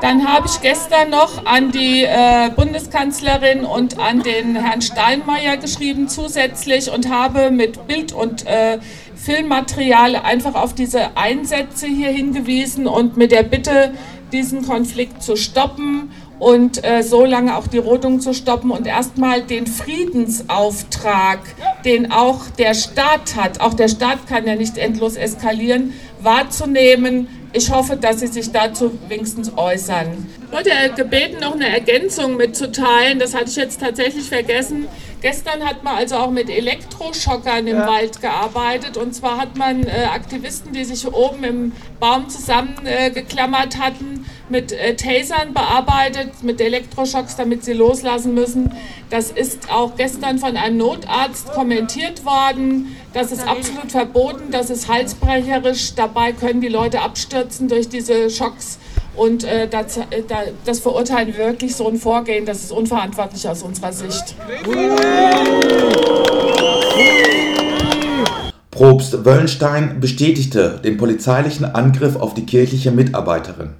Dann 0.00 0.28
habe 0.28 0.46
ich 0.46 0.60
gestern 0.60 1.10
noch 1.10 1.44
an 1.44 1.72
die 1.72 2.04
äh, 2.04 2.50
Bundeskanzlerin 2.54 3.64
und 3.64 3.98
an 3.98 4.22
den 4.22 4.54
Herrn 4.54 4.80
Steinmeier 4.80 5.56
geschrieben 5.56 6.08
zusätzlich 6.08 6.90
und 6.90 7.10
habe 7.10 7.50
mit 7.50 7.86
Bild 7.88 8.12
und 8.12 8.46
äh, 8.46 8.78
Filmmaterial 9.28 10.16
einfach 10.16 10.54
auf 10.54 10.74
diese 10.74 11.18
Einsätze 11.18 11.86
hier 11.86 12.08
hingewiesen 12.08 12.86
und 12.86 13.18
mit 13.18 13.30
der 13.30 13.42
Bitte, 13.42 13.92
diesen 14.32 14.66
Konflikt 14.66 15.22
zu 15.22 15.36
stoppen 15.36 16.10
und 16.38 16.82
äh, 16.82 17.02
so 17.02 17.26
lange 17.26 17.54
auch 17.54 17.66
die 17.66 17.76
Rodung 17.76 18.20
zu 18.20 18.32
stoppen 18.32 18.70
und 18.70 18.86
erstmal 18.86 19.42
den 19.42 19.66
Friedensauftrag, 19.66 21.40
den 21.84 22.10
auch 22.10 22.48
der 22.58 22.72
Staat 22.72 23.36
hat, 23.36 23.60
auch 23.60 23.74
der 23.74 23.88
Staat 23.88 24.26
kann 24.26 24.46
ja 24.46 24.54
nicht 24.54 24.78
endlos 24.78 25.16
eskalieren, 25.16 25.92
wahrzunehmen. 26.22 27.28
Ich 27.52 27.70
hoffe, 27.70 27.96
dass 27.96 28.20
Sie 28.20 28.28
sich 28.28 28.50
dazu 28.50 28.98
wenigstens 29.08 29.52
äußern. 29.58 30.26
Ich 30.46 30.52
wurde 30.52 30.70
gebeten, 30.96 31.40
noch 31.40 31.54
eine 31.54 31.68
Ergänzung 31.68 32.36
mitzuteilen. 32.36 33.18
Das 33.18 33.34
hatte 33.34 33.50
ich 33.50 33.56
jetzt 33.56 33.80
tatsächlich 33.80 34.28
vergessen. 34.28 34.86
Gestern 35.20 35.64
hat 35.64 35.82
man 35.82 35.96
also 35.96 36.16
auch 36.16 36.30
mit 36.30 36.48
Elektroschockern 36.48 37.66
im 37.66 37.76
ja. 37.76 37.86
Wald 37.86 38.20
gearbeitet. 38.20 38.96
Und 38.96 39.14
zwar 39.14 39.38
hat 39.38 39.56
man 39.56 39.84
äh, 39.84 40.08
Aktivisten, 40.12 40.72
die 40.72 40.84
sich 40.84 41.06
oben 41.12 41.42
im 41.42 41.72
Baum 41.98 42.28
zusammengeklammert 42.28 43.74
äh, 43.74 43.78
hatten, 43.78 44.26
mit 44.48 44.72
äh, 44.72 44.94
Tasern 44.94 45.52
bearbeitet, 45.54 46.42
mit 46.42 46.60
Elektroschocks, 46.60 47.36
damit 47.36 47.64
sie 47.64 47.72
loslassen 47.72 48.34
müssen. 48.34 48.72
Das 49.10 49.30
ist 49.30 49.72
auch 49.72 49.96
gestern 49.96 50.38
von 50.38 50.56
einem 50.56 50.76
Notarzt 50.76 51.52
kommentiert 51.52 52.24
worden. 52.24 52.96
Das 53.12 53.32
ist 53.32 53.46
absolut 53.46 53.90
verboten, 53.90 54.50
das 54.50 54.70
ist 54.70 54.88
halsbrecherisch. 54.88 55.94
Dabei 55.94 56.32
können 56.32 56.60
die 56.60 56.68
Leute 56.68 57.00
abstürzen 57.00 57.68
durch 57.68 57.88
diese 57.88 58.30
Schocks. 58.30 58.78
Und 59.18 59.42
äh, 59.42 59.66
das, 59.66 59.96
äh, 59.96 60.22
das, 60.64 60.78
verurteilen 60.78 61.36
wirklich 61.36 61.74
so 61.74 61.88
ein 61.88 61.96
Vorgehen, 61.96 62.46
das 62.46 62.62
ist 62.62 62.70
unverantwortlich 62.70 63.48
aus 63.48 63.64
unserer 63.64 63.92
Sicht. 63.92 64.36
Probst 68.70 69.24
Wöllenstein 69.24 69.98
bestätigte 69.98 70.80
den 70.84 70.96
polizeilichen 70.96 71.64
Angriff 71.64 72.14
auf 72.14 72.34
die 72.34 72.46
kirchliche 72.46 72.92
Mitarbeiterin. 72.92 73.70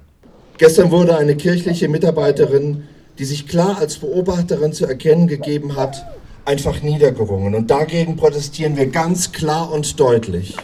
Gestern 0.57 0.91
wurde 0.91 1.17
eine 1.17 1.37
kirchliche 1.37 1.87
Mitarbeiterin, 1.87 2.83
die 3.17 3.23
sich 3.23 3.47
klar 3.47 3.77
als 3.79 3.99
Beobachterin 3.99 4.73
zu 4.73 4.85
erkennen 4.85 5.27
gegeben 5.27 5.77
hat, 5.77 6.05
einfach 6.43 6.81
niedergerungen. 6.81 7.55
Und 7.55 7.71
dagegen 7.71 8.17
protestieren 8.17 8.75
wir 8.75 8.87
ganz 8.87 9.31
klar 9.31 9.71
und 9.71 9.97
deutlich. 10.01 10.57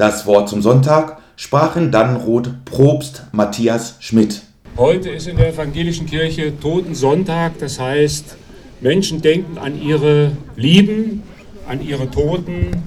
Das 0.00 0.24
Wort 0.24 0.48
zum 0.48 0.62
Sonntag 0.62 1.18
sprach 1.36 1.76
in 1.76 1.92
Dannenroth 1.92 2.64
Propst 2.64 3.24
Matthias 3.32 3.96
Schmidt. 4.00 4.40
Heute 4.78 5.10
ist 5.10 5.28
in 5.28 5.36
der 5.36 5.50
evangelischen 5.50 6.06
Kirche 6.06 6.58
Totensonntag, 6.58 7.58
das 7.58 7.78
heißt, 7.78 8.34
Menschen 8.80 9.20
denken 9.20 9.58
an 9.58 9.78
ihre 9.78 10.32
Lieben, 10.56 11.22
an 11.68 11.86
ihre 11.86 12.10
Toten, 12.10 12.82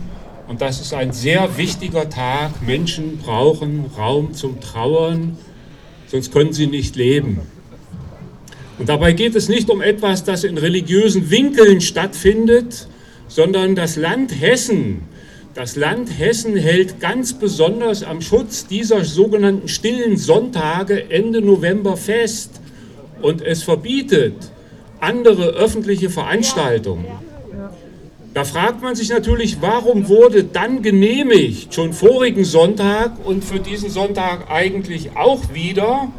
und 0.48 0.62
das 0.62 0.82
ist 0.82 0.92
ein 0.96 1.12
sehr 1.12 1.56
wichtiger 1.56 2.10
Tag. 2.10 2.64
Menschen 2.66 3.20
brauchen 3.20 3.92
Raum 3.96 4.34
zum 4.34 4.60
Trauern, 4.60 5.38
sonst 6.08 6.34
können 6.34 6.52
sie 6.52 6.66
nicht 6.66 6.96
leben. 6.96 7.42
Und 8.80 8.90
dabei 8.90 9.14
geht 9.14 9.36
es 9.36 9.50
nicht 9.50 9.70
um 9.70 9.84
etwas, 9.84 10.24
das 10.24 10.44
in 10.44 10.58
religiösen 10.58 11.30
Winkeln 11.30 11.80
stattfindet, 11.80 12.88
sondern 13.28 13.76
das 13.76 13.98
Land 13.98 14.32
Hessen. 14.42 15.13
Das 15.56 15.76
Land 15.76 16.10
Hessen 16.18 16.56
hält 16.58 17.00
ganz 17.00 17.34
besonders 17.34 18.02
am 18.02 18.22
Schutz 18.22 18.66
dieser 18.66 19.06
sogenannten 19.06 19.68
stillen 19.68 20.18
Sonntage 20.18 21.12
Ende 21.12 21.42
November 21.44 21.96
fest 21.96 22.60
und 23.22 23.44
es 23.44 23.62
verbietet 23.62 24.34
andere 25.00 25.50
öffentliche 25.50 26.10
Veranstaltungen. 26.10 27.06
Da 28.34 28.46
fragt 28.46 28.82
man 28.82 28.96
sich 28.96 29.10
natürlich, 29.10 29.62
warum 29.62 30.10
wurde 30.10 30.44
dann 30.44 30.82
genehmigt, 30.82 31.72
schon 31.72 31.94
vorigen 31.94 32.46
Sonntag 32.46 33.24
und 33.24 33.44
für 33.44 33.60
diesen 33.60 33.92
Sonntag 33.92 34.50
eigentlich 34.50 35.16
auch 35.16 35.54
wieder, 35.54 36.12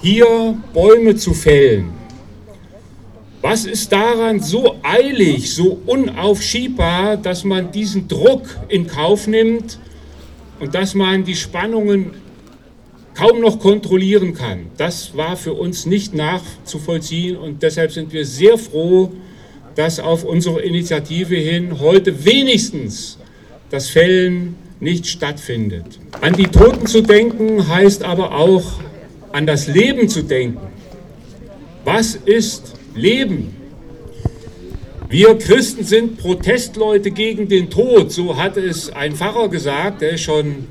hier 0.00 0.56
Bäume 0.72 1.16
zu 1.16 1.34
fällen. 1.34 2.03
Was 3.44 3.66
ist 3.66 3.92
daran 3.92 4.40
so 4.40 4.76
eilig, 4.82 5.54
so 5.54 5.78
unaufschiebbar, 5.84 7.18
dass 7.18 7.44
man 7.44 7.70
diesen 7.72 8.08
Druck 8.08 8.46
in 8.70 8.86
Kauf 8.86 9.26
nimmt 9.26 9.78
und 10.60 10.74
dass 10.74 10.94
man 10.94 11.24
die 11.24 11.36
Spannungen 11.36 12.12
kaum 13.12 13.42
noch 13.42 13.58
kontrollieren 13.58 14.32
kann? 14.32 14.68
Das 14.78 15.14
war 15.14 15.36
für 15.36 15.52
uns 15.52 15.84
nicht 15.84 16.14
nachzuvollziehen 16.14 17.36
und 17.36 17.62
deshalb 17.62 17.92
sind 17.92 18.14
wir 18.14 18.24
sehr 18.24 18.56
froh, 18.56 19.12
dass 19.74 20.00
auf 20.00 20.24
unsere 20.24 20.62
Initiative 20.62 21.36
hin 21.36 21.80
heute 21.80 22.24
wenigstens 22.24 23.18
das 23.68 23.90
Fällen 23.90 24.56
nicht 24.80 25.06
stattfindet. 25.06 25.98
An 26.22 26.32
die 26.32 26.46
Toten 26.46 26.86
zu 26.86 27.02
denken 27.02 27.68
heißt 27.68 28.04
aber 28.04 28.36
auch 28.36 28.80
an 29.32 29.46
das 29.46 29.66
Leben 29.66 30.08
zu 30.08 30.22
denken. 30.22 30.66
Was 31.84 32.14
ist 32.14 32.73
Leben? 32.94 33.56
Wir 35.08 35.36
Christen 35.36 35.84
sind 35.84 36.18
Protestleute 36.18 37.10
gegen 37.10 37.48
den 37.48 37.70
Tod, 37.70 38.10
so 38.10 38.36
hat 38.36 38.56
es 38.56 38.90
ein 38.90 39.14
Pfarrer 39.14 39.48
gesagt, 39.48 40.00
der 40.00 40.12
ist 40.12 40.22
schon 40.22 40.66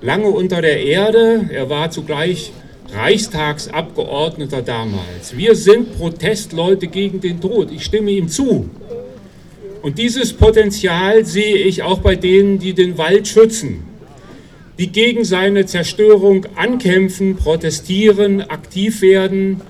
lange 0.00 0.28
unter 0.28 0.60
der 0.62 0.82
Erde. 0.84 1.48
Er 1.52 1.70
war 1.70 1.90
zugleich 1.90 2.52
Reichstagsabgeordneter 2.92 4.62
damals. 4.62 5.36
Wir 5.36 5.54
sind 5.56 5.96
Protestleute 5.96 6.86
gegen 6.86 7.20
den 7.20 7.40
Tod. 7.40 7.72
Ich 7.72 7.84
stimme 7.84 8.10
ihm 8.10 8.28
zu. 8.28 8.70
Und 9.82 9.98
dieses 9.98 10.32
Potenzial 10.32 11.24
sehe 11.24 11.56
ich 11.56 11.82
auch 11.82 11.98
bei 11.98 12.16
denen, 12.16 12.58
die 12.58 12.72
den 12.72 12.96
Wald 12.98 13.28
schützen, 13.28 13.82
die 14.78 14.88
gegen 14.88 15.24
seine 15.24 15.66
Zerstörung 15.66 16.46
ankämpfen, 16.56 17.36
protestieren, 17.36 18.40
aktiv 18.42 19.02
werden. 19.02 19.60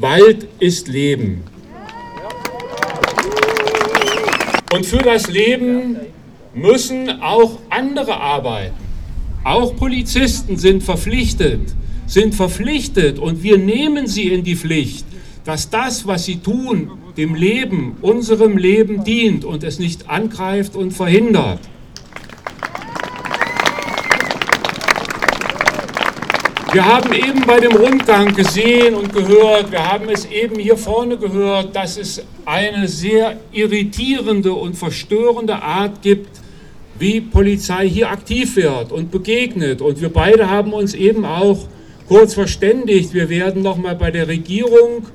Wald 0.00 0.48
ist 0.60 0.88
Leben. 0.88 1.42
Und 4.72 4.86
für 4.86 5.02
das 5.02 5.28
Leben 5.28 5.96
müssen 6.54 7.20
auch 7.20 7.58
andere 7.68 8.16
arbeiten. 8.18 8.76
Auch 9.44 9.76
Polizisten 9.76 10.56
sind 10.56 10.82
verpflichtet, 10.82 11.74
sind 12.06 12.34
verpflichtet 12.34 13.18
und 13.18 13.42
wir 13.42 13.58
nehmen 13.58 14.06
sie 14.06 14.28
in 14.28 14.42
die 14.42 14.56
Pflicht, 14.56 15.04
dass 15.44 15.68
das, 15.68 16.06
was 16.06 16.24
sie 16.24 16.36
tun, 16.38 16.92
dem 17.18 17.34
Leben, 17.34 17.98
unserem 18.00 18.56
Leben 18.56 19.04
dient 19.04 19.44
und 19.44 19.62
es 19.64 19.78
nicht 19.78 20.08
angreift 20.08 20.76
und 20.76 20.92
verhindert. 20.92 21.60
Wir 26.72 26.84
haben 26.84 27.12
eben 27.12 27.44
bei 27.44 27.58
dem 27.58 27.72
Rundgang 27.72 28.32
gesehen 28.32 28.94
und 28.94 29.12
gehört, 29.12 29.72
wir 29.72 29.90
haben 29.90 30.08
es 30.08 30.24
eben 30.26 30.56
hier 30.56 30.76
vorne 30.76 31.16
gehört, 31.16 31.74
dass 31.74 31.96
es 31.96 32.22
eine 32.44 32.86
sehr 32.86 33.38
irritierende 33.50 34.52
und 34.52 34.76
verstörende 34.76 35.60
Art 35.60 36.00
gibt, 36.00 36.30
wie 36.96 37.20
Polizei 37.20 37.88
hier 37.88 38.08
aktiv 38.08 38.54
wird 38.54 38.92
und 38.92 39.10
begegnet. 39.10 39.80
Und 39.80 40.00
wir 40.00 40.10
beide 40.10 40.48
haben 40.48 40.72
uns 40.72 40.94
eben 40.94 41.24
auch 41.24 41.58
kurz 42.06 42.34
verständigt, 42.34 43.14
wir 43.14 43.28
werden 43.28 43.62
nochmal 43.62 43.96
bei 43.96 44.12
der 44.12 44.28
Regierung 44.28 45.06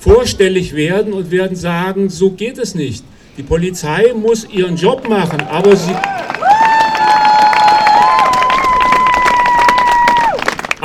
vorstellig 0.00 0.74
werden 0.74 1.12
und 1.12 1.30
werden 1.30 1.56
sagen, 1.56 2.08
so 2.08 2.30
geht 2.30 2.56
es 2.56 2.74
nicht. 2.74 3.04
Die 3.36 3.42
Polizei 3.42 4.14
muss 4.14 4.48
ihren 4.50 4.76
Job 4.76 5.06
machen, 5.06 5.42
aber 5.42 5.76
sie... 5.76 5.92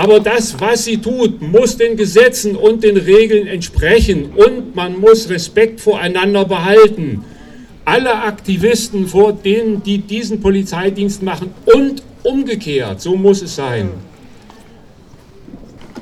Aber 0.04 0.20
das, 0.20 0.60
was 0.60 0.84
sie 0.84 0.98
tut, 0.98 1.42
muss 1.42 1.78
den 1.78 1.96
Gesetzen 1.96 2.58
und 2.58 2.84
den 2.84 2.98
Regeln 2.98 3.48
entsprechen 3.48 4.34
und 4.36 4.76
man 4.76 5.00
muss 5.00 5.30
Respekt 5.30 5.80
voreinander 5.80 6.44
behalten. 6.44 7.24
Alle 7.86 8.14
Aktivisten 8.14 9.08
vor 9.08 9.32
denen, 9.32 9.82
die 9.82 10.00
diesen 10.00 10.42
Polizeidienst 10.42 11.24
machen 11.24 11.52
und 11.74 12.04
umgekehrt, 12.22 13.00
so 13.00 13.16
muss 13.16 13.42
es 13.42 13.56
sein. 13.56 13.92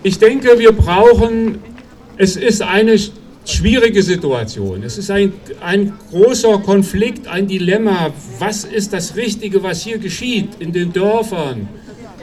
Ich 0.01 0.17
denke, 0.17 0.57
wir 0.57 0.71
brauchen, 0.71 1.59
es 2.17 2.37
ist 2.37 2.63
eine 2.63 2.97
schwierige 3.45 4.01
Situation. 4.01 4.81
Es 4.81 4.97
ist 4.97 5.11
ein, 5.11 5.31
ein 5.63 5.93
großer 6.09 6.57
Konflikt, 6.57 7.27
ein 7.27 7.45
Dilemma. 7.45 8.11
Was 8.39 8.63
ist 8.63 8.93
das 8.93 9.15
Richtige, 9.15 9.61
was 9.61 9.83
hier 9.83 9.99
geschieht 9.99 10.55
in 10.57 10.71
den 10.71 10.91
Dörfern? 10.91 11.69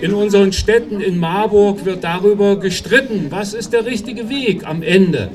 In 0.00 0.14
unseren 0.14 0.52
Städten, 0.52 1.00
in 1.00 1.18
Marburg 1.18 1.84
wird 1.84 2.04
darüber 2.04 2.56
gestritten, 2.56 3.26
was 3.30 3.52
ist 3.52 3.72
der 3.72 3.84
richtige 3.84 4.28
Weg 4.28 4.64
am 4.64 4.82
Ende. 4.82 5.28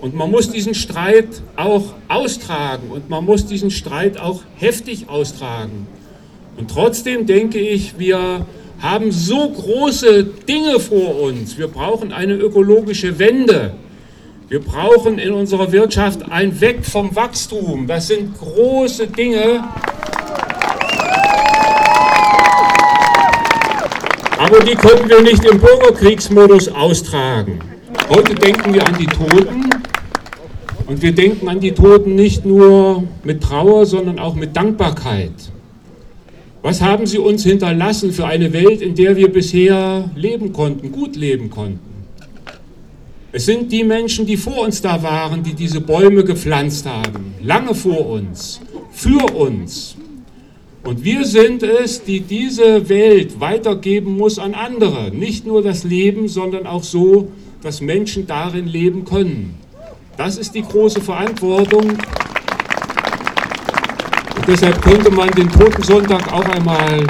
Und 0.00 0.14
man 0.14 0.30
muss 0.30 0.50
diesen 0.50 0.74
Streit 0.74 1.42
auch 1.56 1.94
austragen 2.06 2.92
und 2.92 3.10
man 3.10 3.24
muss 3.24 3.46
diesen 3.46 3.72
Streit 3.72 4.20
auch 4.20 4.42
heftig 4.56 5.08
austragen. 5.08 5.88
Und 6.56 6.70
trotzdem 6.70 7.26
denke 7.26 7.58
ich, 7.58 7.98
wir 7.98 8.46
haben 8.80 9.10
so 9.10 9.50
große 9.50 10.22
Dinge 10.48 10.78
vor 10.78 11.20
uns. 11.20 11.58
Wir 11.58 11.66
brauchen 11.66 12.12
eine 12.12 12.34
ökologische 12.34 13.18
Wende. 13.18 13.74
Wir 14.48 14.60
brauchen 14.60 15.18
in 15.18 15.32
unserer 15.32 15.72
Wirtschaft 15.72 16.30
ein 16.30 16.60
Weg 16.60 16.86
vom 16.86 17.16
Wachstum. 17.16 17.88
Das 17.88 18.06
sind 18.06 18.38
große 18.38 19.08
Dinge. 19.08 19.64
Aber 24.48 24.64
die 24.64 24.76
können 24.76 25.06
wir 25.10 25.20
nicht 25.20 25.44
im 25.44 25.60
Bürgerkriegsmodus 25.60 26.68
austragen. 26.68 27.58
Heute 28.08 28.34
denken 28.34 28.72
wir 28.72 28.86
an 28.86 28.96
die 28.98 29.04
Toten 29.04 29.68
und 30.86 31.02
wir 31.02 31.12
denken 31.12 31.50
an 31.50 31.60
die 31.60 31.72
Toten 31.72 32.14
nicht 32.14 32.46
nur 32.46 33.04
mit 33.24 33.42
Trauer, 33.42 33.84
sondern 33.84 34.18
auch 34.18 34.34
mit 34.34 34.56
Dankbarkeit. 34.56 35.34
Was 36.62 36.80
haben 36.80 37.04
sie 37.04 37.18
uns 37.18 37.44
hinterlassen 37.44 38.10
für 38.10 38.24
eine 38.24 38.50
Welt, 38.54 38.80
in 38.80 38.94
der 38.94 39.16
wir 39.16 39.30
bisher 39.30 40.10
leben 40.16 40.54
konnten, 40.54 40.92
gut 40.92 41.14
leben 41.14 41.50
konnten? 41.50 41.80
Es 43.32 43.44
sind 43.44 43.70
die 43.70 43.84
Menschen, 43.84 44.24
die 44.24 44.38
vor 44.38 44.62
uns 44.62 44.80
da 44.80 45.02
waren, 45.02 45.42
die 45.42 45.52
diese 45.52 45.82
Bäume 45.82 46.24
gepflanzt 46.24 46.86
haben, 46.86 47.34
lange 47.42 47.74
vor 47.74 48.06
uns, 48.08 48.62
für 48.92 49.30
uns. 49.34 49.94
Und 50.84 51.04
wir 51.04 51.24
sind 51.24 51.62
es, 51.62 52.04
die 52.04 52.20
diese 52.20 52.88
Welt 52.88 53.40
weitergeben 53.40 54.16
muss 54.16 54.38
an 54.38 54.54
andere. 54.54 55.10
Nicht 55.10 55.46
nur 55.46 55.62
das 55.62 55.84
Leben, 55.84 56.28
sondern 56.28 56.66
auch 56.66 56.82
so, 56.82 57.28
dass 57.62 57.80
Menschen 57.80 58.26
darin 58.26 58.66
leben 58.66 59.04
können. 59.04 59.58
Das 60.16 60.36
ist 60.36 60.54
die 60.54 60.62
große 60.62 61.00
Verantwortung. 61.00 61.90
Und 64.36 64.46
deshalb 64.46 64.80
könnte 64.82 65.10
man 65.10 65.30
den 65.30 65.50
Totensonntag 65.50 66.32
auch 66.32 66.48
einmal 66.48 67.06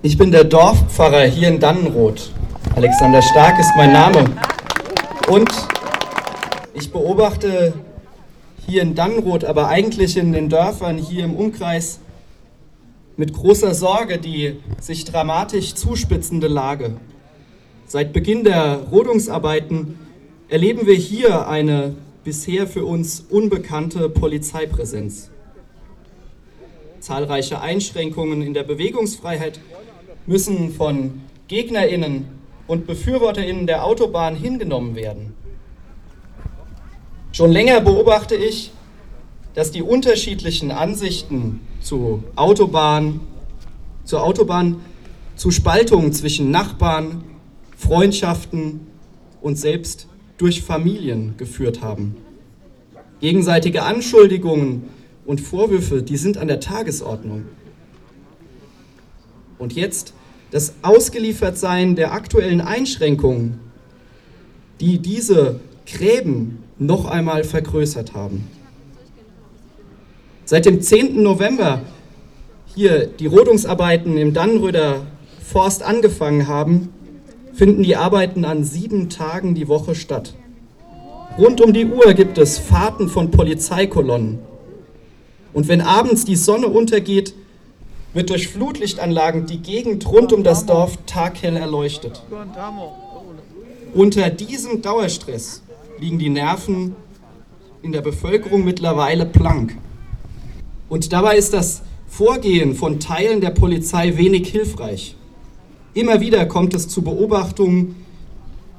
Ich 0.00 0.16
bin 0.16 0.30
der 0.30 0.44
Dorfpfarrer 0.44 1.24
hier 1.24 1.48
in 1.48 1.58
Dannenroth. 1.58 2.30
Alexander 2.76 3.20
Stark 3.20 3.58
ist 3.58 3.72
mein 3.76 3.92
Name. 3.92 4.26
Und 5.28 5.50
ich 6.72 6.92
beobachte 6.92 7.72
hier 8.64 8.82
in 8.82 8.94
Dannenroth, 8.94 9.44
aber 9.44 9.66
eigentlich 9.66 10.16
in 10.16 10.32
den 10.32 10.48
Dörfern 10.48 10.98
hier 10.98 11.24
im 11.24 11.34
Umkreis 11.34 11.98
mit 13.16 13.32
großer 13.32 13.74
Sorge 13.74 14.18
die 14.18 14.60
sich 14.80 15.04
dramatisch 15.04 15.74
zuspitzende 15.74 16.46
Lage. 16.46 16.92
Seit 17.88 18.12
Beginn 18.12 18.44
der 18.44 18.78
Rodungsarbeiten 18.92 19.98
erleben 20.48 20.86
wir 20.86 20.94
hier 20.94 21.48
eine 21.48 21.96
bisher 22.22 22.68
für 22.68 22.84
uns 22.84 23.24
unbekannte 23.28 24.08
Polizeipräsenz. 24.08 25.30
Zahlreiche 27.00 27.60
Einschränkungen 27.60 28.42
in 28.42 28.54
der 28.54 28.62
Bewegungsfreiheit 28.62 29.58
müssen 30.28 30.70
von 30.70 31.22
Gegnerinnen 31.48 32.26
und 32.66 32.86
Befürworterinnen 32.86 33.66
der 33.66 33.84
Autobahn 33.84 34.36
hingenommen 34.36 34.94
werden. 34.94 35.34
Schon 37.32 37.50
länger 37.50 37.80
beobachte 37.80 38.36
ich, 38.36 38.70
dass 39.54 39.72
die 39.72 39.82
unterschiedlichen 39.82 40.70
Ansichten 40.70 41.60
zu 41.80 42.22
Autobahn, 42.36 43.20
zur 44.04 44.22
Autobahn 44.22 44.76
zu 45.34 45.50
Spaltungen 45.50 46.12
zwischen 46.12 46.50
Nachbarn, 46.50 47.24
Freundschaften 47.76 48.86
und 49.40 49.56
selbst 49.56 50.08
durch 50.36 50.62
Familien 50.62 51.34
geführt 51.38 51.80
haben. 51.80 52.16
Gegenseitige 53.20 53.82
Anschuldigungen 53.82 54.90
und 55.24 55.40
Vorwürfe, 55.40 56.02
die 56.02 56.16
sind 56.18 56.36
an 56.36 56.48
der 56.48 56.60
Tagesordnung. 56.60 57.46
Und 59.58 59.72
jetzt 59.72 60.12
das 60.50 60.74
Ausgeliefertsein 60.82 61.96
der 61.96 62.12
aktuellen 62.12 62.60
Einschränkungen, 62.60 63.60
die 64.80 64.98
diese 64.98 65.60
Gräben 65.86 66.64
noch 66.78 67.06
einmal 67.06 67.44
vergrößert 67.44 68.14
haben. 68.14 68.48
Seit 70.44 70.64
dem 70.64 70.80
10. 70.80 71.22
November 71.22 71.82
hier 72.74 73.06
die 73.06 73.26
Rodungsarbeiten 73.26 74.16
im 74.16 74.32
Dannröder 74.32 75.06
Forst 75.42 75.82
angefangen 75.82 76.46
haben, 76.46 76.90
finden 77.52 77.82
die 77.82 77.96
Arbeiten 77.96 78.44
an 78.44 78.64
sieben 78.64 79.10
Tagen 79.10 79.54
die 79.54 79.68
Woche 79.68 79.94
statt. 79.94 80.34
Rund 81.36 81.60
um 81.60 81.72
die 81.72 81.86
Uhr 81.86 82.14
gibt 82.14 82.38
es 82.38 82.58
Fahrten 82.58 83.08
von 83.08 83.30
Polizeikolonnen. 83.30 84.38
Und 85.52 85.68
wenn 85.68 85.80
abends 85.80 86.24
die 86.24 86.36
Sonne 86.36 86.68
untergeht, 86.68 87.34
wird 88.14 88.30
durch 88.30 88.48
Flutlichtanlagen 88.48 89.46
die 89.46 89.58
Gegend 89.58 90.06
rund 90.10 90.32
um 90.32 90.42
das 90.42 90.66
Dorf 90.66 90.98
taghell 91.06 91.56
erleuchtet. 91.56 92.22
Unter 93.94 94.30
diesem 94.30 94.82
Dauerstress 94.82 95.62
liegen 95.98 96.18
die 96.18 96.30
Nerven 96.30 96.96
in 97.82 97.92
der 97.92 98.00
Bevölkerung 98.00 98.64
mittlerweile 98.64 99.26
blank. 99.26 99.76
Und 100.88 101.12
dabei 101.12 101.36
ist 101.36 101.52
das 101.52 101.82
Vorgehen 102.06 102.74
von 102.74 103.00
Teilen 103.00 103.40
der 103.40 103.50
Polizei 103.50 104.16
wenig 104.16 104.48
hilfreich. 104.48 105.14
Immer 105.94 106.20
wieder 106.20 106.46
kommt 106.46 106.74
es 106.74 106.88
zu 106.88 107.02
Beobachtungen, 107.02 107.96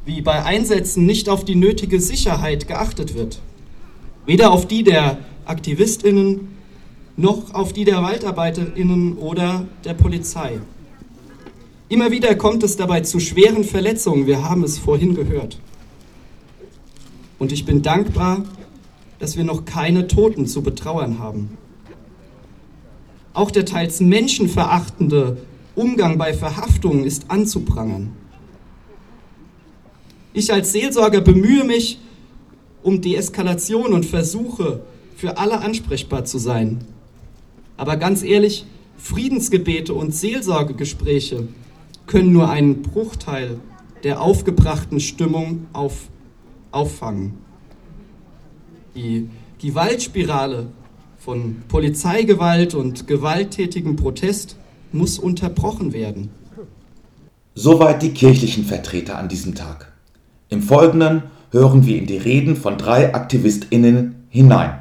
wie 0.06 0.22
bei 0.22 0.44
Einsätzen 0.44 1.06
nicht 1.06 1.30
auf 1.30 1.46
die 1.46 1.56
nötige 1.56 2.00
Sicherheit 2.00 2.68
geachtet 2.68 3.14
wird. 3.14 3.40
Weder 4.26 4.52
auf 4.52 4.68
die 4.68 4.84
der 4.84 5.20
Aktivistinnen 5.46 6.59
noch 7.20 7.54
auf 7.54 7.74
die 7.74 7.84
der 7.84 8.02
Waldarbeiterinnen 8.02 9.18
oder 9.18 9.66
der 9.84 9.94
Polizei. 9.94 10.60
Immer 11.90 12.12
wieder 12.12 12.34
kommt 12.36 12.64
es 12.64 12.78
dabei 12.78 13.02
zu 13.02 13.20
schweren 13.20 13.64
Verletzungen, 13.64 14.26
wir 14.26 14.48
haben 14.48 14.64
es 14.64 14.78
vorhin 14.78 15.16
gehört. 15.16 15.60
Und 17.38 17.52
ich 17.52 17.66
bin 17.66 17.82
dankbar, 17.82 18.46
dass 19.20 19.36
wir 19.36 19.44
noch 19.44 19.66
keine 19.66 20.08
Toten 20.08 20.46
zu 20.46 20.62
betrauern 20.62 21.20
haben. 21.20 21.58
Auch 23.34 23.52
der 23.52 23.66
teils 23.66 24.00
menschenverachtende 24.00 25.38
Umgang 25.76 26.18
bei 26.18 26.34
Verhaftungen 26.34 27.04
ist 27.04 27.30
anzuprangern. 27.30 28.14
Ich 30.34 30.54
als 30.54 30.72
Seelsorger 30.72 31.22
bemühe 31.22 31.66
mich 31.66 32.00
um 32.82 33.02
Deeskalation 33.02 33.92
und 33.94 34.06
versuche, 34.06 34.82
für 35.18 35.38
alle 35.38 35.60
ansprechbar 35.60 36.24
zu 36.24 36.38
sein. 36.38 36.86
Aber 37.80 37.96
ganz 37.96 38.24
ehrlich, 38.24 38.66
Friedensgebete 38.98 39.94
und 39.94 40.14
Seelsorgegespräche 40.14 41.48
können 42.08 42.34
nur 42.34 42.50
einen 42.50 42.82
Bruchteil 42.82 43.62
der 44.04 44.20
aufgebrachten 44.20 45.00
Stimmung 45.00 45.68
auf, 45.72 46.10
auffangen. 46.72 47.38
Die 48.96 49.30
Gewaltspirale 49.62 50.68
von 51.20 51.64
Polizeigewalt 51.70 52.76
und 52.76 53.08
gewalttätigem 53.08 53.96
Protest 53.96 54.58
muss 54.92 55.18
unterbrochen 55.18 55.94
werden. 55.94 56.32
Soweit 57.56 58.02
die 58.04 58.12
kirchlichen 58.12 58.66
Vertreter 58.66 59.18
an 59.18 59.30
diesem 59.30 59.56
Tag. 59.56 59.94
Im 60.50 60.62
Folgenden 60.62 61.24
hören 61.52 61.86
wir 61.86 61.98
in 61.98 62.08
die 62.08 62.18
Reden 62.18 62.58
von 62.58 62.78
drei 62.78 63.16
AktivistInnen 63.16 64.26
hinein. 64.28 64.79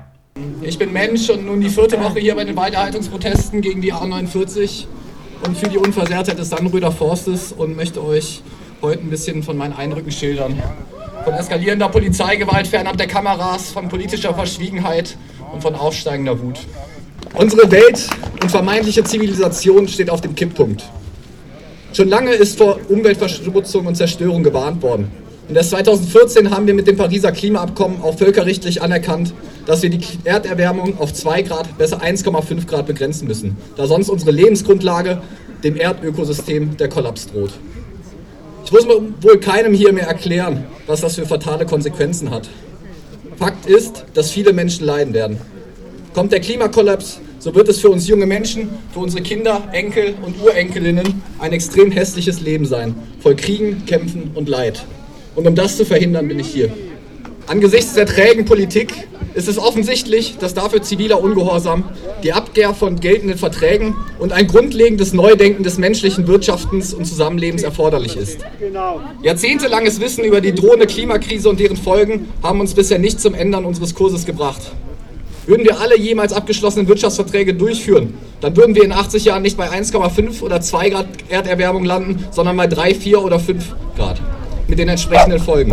Ich 0.69 0.79
bin 0.79 0.93
Mensch 0.93 1.31
und 1.31 1.47
nun 1.47 1.63
die 1.63 1.71
vierte 1.71 1.99
Woche 1.99 2.21
hier 2.21 2.35
bei 2.35 2.45
den 2.45 2.55
Walderhaltungsprotesten 2.55 3.63
gegen 3.63 3.81
die 3.81 3.91
A49 3.91 4.85
und 5.47 5.57
für 5.57 5.71
die 5.71 5.79
Unversehrtheit 5.79 6.39
des 6.39 6.51
Sandröder 6.51 6.93
Forstes 6.93 7.53
und 7.53 7.75
möchte 7.75 8.05
euch 8.05 8.43
heute 8.83 9.01
ein 9.01 9.09
bisschen 9.09 9.43
von 9.43 9.57
meinen 9.57 9.73
Eindrücken 9.73 10.13
schildern. 10.13 10.63
Von 11.25 11.33
eskalierender 11.33 11.89
Polizeigewalt 11.89 12.67
fernab 12.67 12.99
der 12.99 13.07
Kameras, 13.07 13.71
von 13.71 13.89
politischer 13.89 14.35
Verschwiegenheit 14.35 15.17
und 15.55 15.63
von 15.63 15.75
aufsteigender 15.75 16.39
Wut. 16.39 16.59
Unsere 17.33 17.71
Welt 17.71 18.07
und 18.43 18.51
vermeintliche 18.51 19.03
Zivilisation 19.05 19.89
steht 19.89 20.11
auf 20.11 20.21
dem 20.21 20.35
Kipppunkt. 20.35 20.85
Schon 21.95 22.11
lange 22.11 22.33
ist 22.33 22.59
vor 22.59 22.79
Umweltverschmutzung 22.91 23.87
und 23.87 23.95
Zerstörung 23.95 24.43
gewarnt 24.43 24.83
worden. 24.83 25.11
Und 25.49 25.57
erst 25.57 25.71
2014 25.71 26.51
haben 26.51 26.67
wir 26.67 26.75
mit 26.75 26.87
dem 26.87 26.99
Pariser 26.99 27.33
Klimaabkommen 27.33 28.03
auch 28.03 28.19
völkerrechtlich 28.19 28.83
anerkannt, 28.83 29.33
dass 29.69 29.83
wir 29.83 29.91
die 29.91 30.01
Erderwärmung 30.25 30.99
auf 30.99 31.13
2 31.13 31.43
Grad, 31.43 31.77
besser 31.77 32.03
1,5 32.03 32.67
Grad 32.67 32.87
begrenzen 32.87 33.29
müssen, 33.29 33.59
da 33.77 33.87
sonst 33.87 34.09
unsere 34.09 34.31
Lebensgrundlage, 34.31 35.21
dem 35.63 35.77
Erdökosystem, 35.77 36.79
der 36.79 36.89
Kollaps 36.89 37.27
droht. 37.27 37.51
Ich 38.65 38.73
muss 38.73 38.89
wohl 38.89 39.39
keinem 39.41 39.75
hier 39.75 39.93
mehr 39.93 40.07
erklären, 40.07 40.65
was 40.87 41.03
das 41.03 41.17
für 41.17 41.27
fatale 41.27 41.67
Konsequenzen 41.67 42.31
hat. 42.31 42.49
Fakt 43.37 43.67
ist, 43.67 44.07
dass 44.15 44.31
viele 44.31 44.55
Menschen 44.55 44.87
leiden 44.87 45.13
werden. 45.13 45.37
Kommt 46.15 46.33
der 46.33 46.41
Klimakollaps, 46.41 47.21
so 47.39 47.55
wird 47.55 47.69
es 47.69 47.79
für 47.79 47.91
uns 47.91 48.09
junge 48.09 48.25
Menschen, 48.25 48.71
für 48.95 49.01
unsere 49.01 49.23
Kinder, 49.23 49.69
Enkel 49.73 50.15
und 50.25 50.41
Urenkelinnen 50.41 51.21
ein 51.41 51.53
extrem 51.53 51.91
hässliches 51.91 52.41
Leben 52.41 52.65
sein, 52.65 52.95
voll 53.21 53.37
Kriegen, 53.37 53.85
Kämpfen 53.85 54.31
und 54.35 54.49
Leid. 54.49 54.83
Und 55.35 55.47
um 55.47 55.55
das 55.55 55.77
zu 55.77 55.85
verhindern, 55.85 56.27
bin 56.27 56.41
ich 56.41 56.49
hier. 56.49 56.73
Angesichts 57.49 57.95
der 57.95 58.05
trägen 58.05 58.45
Politik 58.45 58.93
ist 59.33 59.49
es 59.49 59.59
offensichtlich, 59.59 60.37
dass 60.39 60.53
dafür 60.53 60.83
ziviler 60.83 61.23
Ungehorsam, 61.23 61.85
die 62.23 62.35
Abkehr 62.35 62.75
von 62.75 63.01
geltenden 63.01 63.39
Verträgen 63.39 63.97
und 64.19 64.33
ein 64.33 64.49
grundlegendes 64.49 65.15
Neudenken 65.15 65.63
des 65.63 65.79
menschlichen 65.79 66.27
Wirtschaftens 66.27 66.93
und 66.93 67.07
Zusammenlebens 67.07 67.63
erforderlich 67.63 68.19
ist. 68.19 68.41
Jahrzehntelanges 69.23 69.99
Wissen 69.99 70.25
über 70.25 70.43
die 70.43 70.55
drohende 70.55 70.87
Klimakrise 70.87 71.49
und 71.49 71.59
deren 71.59 71.79
Folgen 71.79 72.29
haben 72.43 72.61
uns 72.61 72.75
bisher 72.75 72.99
nicht 72.99 73.19
zum 73.19 73.33
Ändern 73.33 73.65
unseres 73.65 73.95
Kurses 73.95 74.27
gebracht. 74.27 74.61
Würden 75.47 75.65
wir 75.65 75.81
alle 75.81 75.99
jemals 75.99 76.35
abgeschlossenen 76.35 76.87
Wirtschaftsverträge 76.87 77.55
durchführen, 77.55 78.13
dann 78.43 78.55
würden 78.59 78.75
wir 78.75 78.85
in 78.85 78.93
80 78.93 79.25
Jahren 79.25 79.41
nicht 79.41 79.57
bei 79.57 79.71
1,5 79.71 80.43
oder 80.43 80.61
2 80.61 80.91
Grad 80.91 81.07
Erderwärmung 81.31 81.85
landen, 81.87 82.27
sondern 82.31 82.59
bei 82.59 82.67
3, 82.67 82.95
4 82.95 83.25
oder 83.25 83.41
5 83.41 83.65
Grad. 83.97 84.21
Mit 84.67 84.79
den 84.79 84.91
entsprechenden 84.91 85.41
Folgen. 85.41 85.73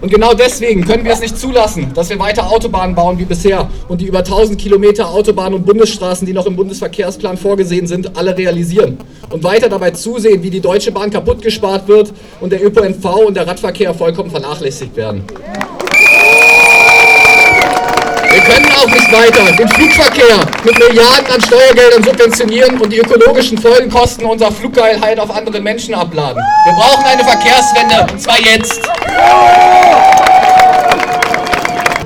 Und 0.00 0.10
genau 0.10 0.32
deswegen 0.32 0.84
können 0.84 1.04
wir 1.04 1.12
es 1.12 1.20
nicht 1.20 1.38
zulassen, 1.38 1.92
dass 1.94 2.08
wir 2.08 2.18
weiter 2.18 2.50
Autobahnen 2.50 2.94
bauen 2.94 3.18
wie 3.18 3.24
bisher 3.24 3.68
und 3.88 4.00
die 4.00 4.06
über 4.06 4.20
1000 4.20 4.58
Kilometer 4.58 5.10
Autobahnen 5.10 5.54
und 5.54 5.66
Bundesstraßen, 5.66 6.26
die 6.26 6.32
noch 6.32 6.46
im 6.46 6.56
Bundesverkehrsplan 6.56 7.36
vorgesehen 7.36 7.86
sind, 7.86 8.16
alle 8.16 8.36
realisieren. 8.36 8.98
Und 9.28 9.44
weiter 9.44 9.68
dabei 9.68 9.90
zusehen, 9.90 10.42
wie 10.42 10.50
die 10.50 10.60
Deutsche 10.60 10.90
Bahn 10.90 11.10
kaputt 11.10 11.42
gespart 11.42 11.86
wird 11.86 12.12
und 12.40 12.50
der 12.50 12.64
ÖPNV 12.64 13.04
und 13.26 13.36
der 13.36 13.46
Radverkehr 13.46 13.92
vollkommen 13.92 14.30
vernachlässigt 14.30 14.96
werden. 14.96 15.24
Wir 18.30 18.40
können 18.42 18.66
auch 18.76 18.86
nicht 18.86 19.12
weiter 19.12 19.56
den 19.56 19.68
Flugverkehr 19.68 20.46
mit 20.64 20.78
Milliarden 20.78 21.26
an 21.34 21.40
Steuergeldern 21.40 22.04
subventionieren 22.04 22.80
und 22.80 22.92
die 22.92 22.98
ökologischen 22.98 23.58
Folgenkosten 23.58 24.24
unserer 24.24 24.52
Fluggeilheit 24.52 25.18
auf 25.18 25.34
andere 25.34 25.60
Menschen 25.60 25.94
abladen. 25.94 26.40
Wir 26.64 26.72
brauchen 26.74 27.04
eine 27.04 27.24
Verkehrswende 27.24 28.06
und 28.12 28.20
zwar 28.20 28.38
jetzt. 28.38 28.80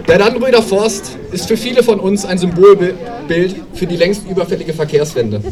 Der 0.09 0.19
Dannenröder 0.19 0.63
Forst 0.63 1.19
ist 1.31 1.47
für 1.47 1.59
viele 1.59 1.83
von 1.83 2.01
uns 2.01 2.25
ein 2.25 2.39
Symbolbild 2.39 3.57
für 3.75 3.87
die 3.87 3.97
längst 3.97 4.27
überfällige 4.27 4.73
Verkehrswende. 4.73 5.43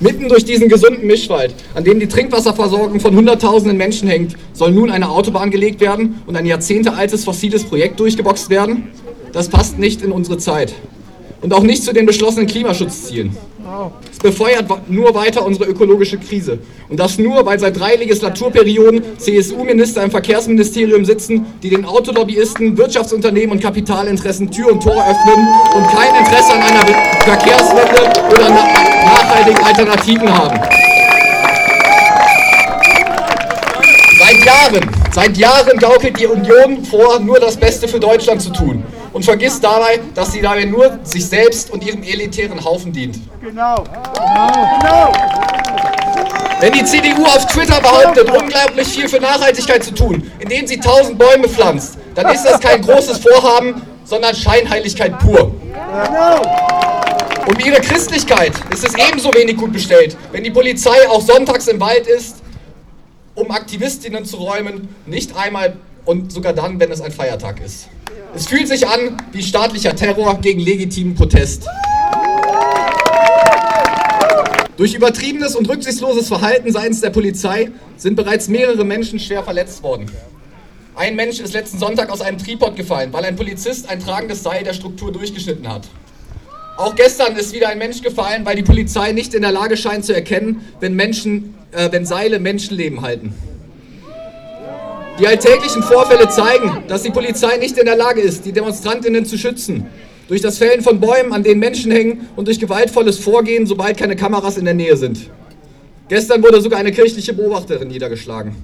Mitten 0.00 0.28
durch 0.28 0.44
diesen 0.44 0.68
gesunden 0.68 1.06
Mischwald, 1.06 1.54
an 1.74 1.84
dem 1.84 2.00
die 2.00 2.08
Trinkwasserversorgung 2.08 2.98
von 2.98 3.14
Hunderttausenden 3.14 3.76
Menschen 3.76 4.08
hängt, 4.08 4.34
soll 4.52 4.72
nun 4.72 4.90
eine 4.90 5.08
Autobahn 5.08 5.52
gelegt 5.52 5.80
werden 5.80 6.22
und 6.26 6.34
ein 6.34 6.44
jahrzehntealtes 6.44 7.24
fossiles 7.24 7.62
Projekt 7.62 8.00
durchgeboxt 8.00 8.50
werden? 8.50 8.90
Das 9.32 9.48
passt 9.48 9.78
nicht 9.78 10.02
in 10.02 10.12
unsere 10.12 10.38
Zeit. 10.38 10.74
Und 11.40 11.54
auch 11.54 11.62
nicht 11.62 11.82
zu 11.82 11.92
den 11.92 12.06
beschlossenen 12.06 12.46
Klimaschutzzielen. 12.46 13.36
Es 14.12 14.18
befeuert 14.18 14.66
nur 14.90 15.14
weiter 15.14 15.44
unsere 15.44 15.64
ökologische 15.64 16.18
Krise. 16.18 16.58
Und 16.88 17.00
das 17.00 17.18
nur, 17.18 17.46
weil 17.46 17.58
seit 17.58 17.78
drei 17.78 17.96
Legislaturperioden 17.96 19.02
CSU-Minister 19.18 20.02
im 20.02 20.10
Verkehrsministerium 20.10 21.04
sitzen, 21.04 21.46
die 21.62 21.70
den 21.70 21.84
Autolobbyisten, 21.84 22.76
Wirtschaftsunternehmen 22.76 23.52
und 23.52 23.62
Kapitalinteressen 23.62 24.50
Tür 24.50 24.72
und 24.72 24.82
Tor 24.82 24.96
öffnen 24.96 25.48
und 25.74 25.86
kein 25.88 26.14
Interesse 26.14 26.52
an 26.52 26.62
einer 26.62 26.84
Verkehrswende 27.24 28.20
oder 28.30 28.50
nachhaltigen 28.50 29.64
Alternativen 29.64 30.38
haben. 30.38 30.60
Seit 34.18 34.44
Jahren, 34.44 34.90
seit 35.12 35.38
Jahren 35.38 35.78
gaukelt 35.78 36.20
die 36.20 36.26
Union 36.26 36.84
vor, 36.84 37.18
nur 37.20 37.40
das 37.40 37.56
Beste 37.56 37.88
für 37.88 37.98
Deutschland 37.98 38.42
zu 38.42 38.50
tun 38.50 38.84
und 39.12 39.24
vergisst 39.24 39.62
dabei, 39.62 40.00
dass 40.14 40.32
sie 40.32 40.40
dabei 40.40 40.64
nur 40.64 40.98
sich 41.02 41.26
selbst 41.26 41.70
und 41.70 41.84
ihrem 41.84 42.02
elitären 42.02 42.62
Haufen 42.64 42.92
dient. 42.92 43.18
Genau. 43.40 43.84
genau. 43.84 45.12
Wenn 46.60 46.72
die 46.72 46.84
CDU 46.84 47.24
auf 47.24 47.46
Twitter 47.46 47.80
behauptet, 47.80 48.30
unglaublich 48.30 48.86
viel 48.86 49.08
für 49.08 49.20
Nachhaltigkeit 49.20 49.82
zu 49.82 49.92
tun, 49.92 50.30
indem 50.38 50.66
sie 50.66 50.78
tausend 50.78 51.18
Bäume 51.18 51.48
pflanzt, 51.48 51.98
dann 52.14 52.32
ist 52.32 52.44
das 52.44 52.60
kein 52.60 52.80
großes 52.82 53.18
Vorhaben, 53.18 53.82
sondern 54.04 54.34
Scheinheiligkeit 54.34 55.18
pur. 55.18 55.52
Um 57.48 57.58
ihre 57.58 57.80
Christlichkeit 57.80 58.52
ist 58.72 58.86
es 58.86 58.94
ebenso 58.94 59.34
wenig 59.34 59.56
gut 59.56 59.72
bestellt, 59.72 60.16
wenn 60.30 60.44
die 60.44 60.50
Polizei 60.50 61.08
auch 61.08 61.20
sonntags 61.20 61.66
im 61.66 61.80
Wald 61.80 62.06
ist, 62.06 62.36
um 63.34 63.50
Aktivistinnen 63.50 64.24
zu 64.24 64.36
räumen, 64.36 64.94
nicht 65.06 65.36
einmal 65.36 65.76
und 66.04 66.32
sogar 66.32 66.52
dann, 66.52 66.78
wenn 66.78 66.92
es 66.92 67.00
ein 67.00 67.10
Feiertag 67.10 67.60
ist. 67.60 67.88
Es 68.34 68.46
fühlt 68.46 68.66
sich 68.66 68.86
an 68.86 69.18
wie 69.32 69.42
staatlicher 69.42 69.94
Terror 69.94 70.40
gegen 70.40 70.60
legitimen 70.60 71.14
Protest. 71.14 71.66
Durch 74.78 74.94
übertriebenes 74.94 75.54
und 75.54 75.68
rücksichtsloses 75.68 76.28
Verhalten 76.28 76.72
seitens 76.72 77.02
der 77.02 77.10
Polizei 77.10 77.70
sind 77.98 78.16
bereits 78.16 78.48
mehrere 78.48 78.84
Menschen 78.84 79.20
schwer 79.20 79.42
verletzt 79.42 79.82
worden. 79.82 80.10
Ein 80.94 81.14
Mensch 81.14 81.40
ist 81.40 81.52
letzten 81.52 81.78
Sonntag 81.78 82.08
aus 82.10 82.22
einem 82.22 82.38
Tripod 82.38 82.74
gefallen, 82.74 83.12
weil 83.12 83.24
ein 83.26 83.36
Polizist 83.36 83.88
ein 83.90 84.00
tragendes 84.00 84.42
Seil 84.42 84.64
der 84.64 84.72
Struktur 84.72 85.12
durchgeschnitten 85.12 85.68
hat. 85.68 85.82
Auch 86.78 86.96
gestern 86.96 87.36
ist 87.36 87.52
wieder 87.52 87.68
ein 87.68 87.78
Mensch 87.78 88.00
gefallen, 88.00 88.46
weil 88.46 88.56
die 88.56 88.62
Polizei 88.62 89.12
nicht 89.12 89.34
in 89.34 89.42
der 89.42 89.52
Lage 89.52 89.76
scheint 89.76 90.06
zu 90.06 90.14
erkennen, 90.14 90.64
wenn, 90.80 90.94
Menschen, 90.94 91.54
äh, 91.70 91.92
wenn 91.92 92.06
Seile 92.06 92.38
Menschenleben 92.40 93.02
halten. 93.02 93.34
Die 95.18 95.26
alltäglichen 95.26 95.82
Vorfälle 95.82 96.28
zeigen, 96.28 96.84
dass 96.88 97.02
die 97.02 97.10
Polizei 97.10 97.56
nicht 97.58 97.76
in 97.76 97.84
der 97.84 97.96
Lage 97.96 98.20
ist, 98.20 98.46
die 98.46 98.52
Demonstrantinnen 98.52 99.26
zu 99.26 99.36
schützen. 99.36 99.86
Durch 100.28 100.40
das 100.40 100.58
Fällen 100.58 100.82
von 100.82 101.00
Bäumen, 101.00 101.32
an 101.32 101.42
denen 101.42 101.60
Menschen 101.60 101.92
hängen 101.92 102.28
und 102.36 102.48
durch 102.48 102.58
gewaltvolles 102.58 103.18
Vorgehen, 103.18 103.66
sobald 103.66 103.98
keine 103.98 104.16
Kameras 104.16 104.56
in 104.56 104.64
der 104.64 104.74
Nähe 104.74 104.96
sind. 104.96 105.30
Gestern 106.08 106.42
wurde 106.42 106.60
sogar 106.60 106.78
eine 106.78 106.92
kirchliche 106.92 107.34
Beobachterin 107.34 107.88
niedergeschlagen. 107.88 108.56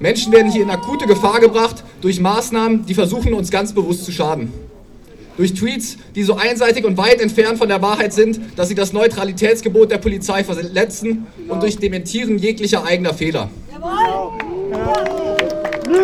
Menschen 0.00 0.32
werden 0.32 0.50
hier 0.50 0.62
in 0.62 0.70
akute 0.70 1.06
Gefahr 1.06 1.40
gebracht 1.40 1.84
durch 2.00 2.20
Maßnahmen, 2.20 2.86
die 2.86 2.94
versuchen, 2.94 3.32
uns 3.34 3.50
ganz 3.50 3.72
bewusst 3.72 4.04
zu 4.04 4.12
schaden. 4.12 4.52
Durch 5.36 5.54
Tweets, 5.54 5.98
die 6.16 6.24
so 6.24 6.34
einseitig 6.34 6.84
und 6.84 6.96
weit 6.96 7.20
entfernt 7.20 7.58
von 7.58 7.68
der 7.68 7.80
Wahrheit 7.80 8.12
sind, 8.12 8.40
dass 8.56 8.68
sie 8.68 8.74
das 8.74 8.92
Neutralitätsgebot 8.92 9.90
der 9.90 9.98
Polizei 9.98 10.42
verletzen 10.42 11.26
und 11.48 11.62
durch 11.62 11.78
Dementieren 11.78 12.38
jeglicher 12.38 12.84
eigener 12.84 13.14
Fehler. 13.14 13.50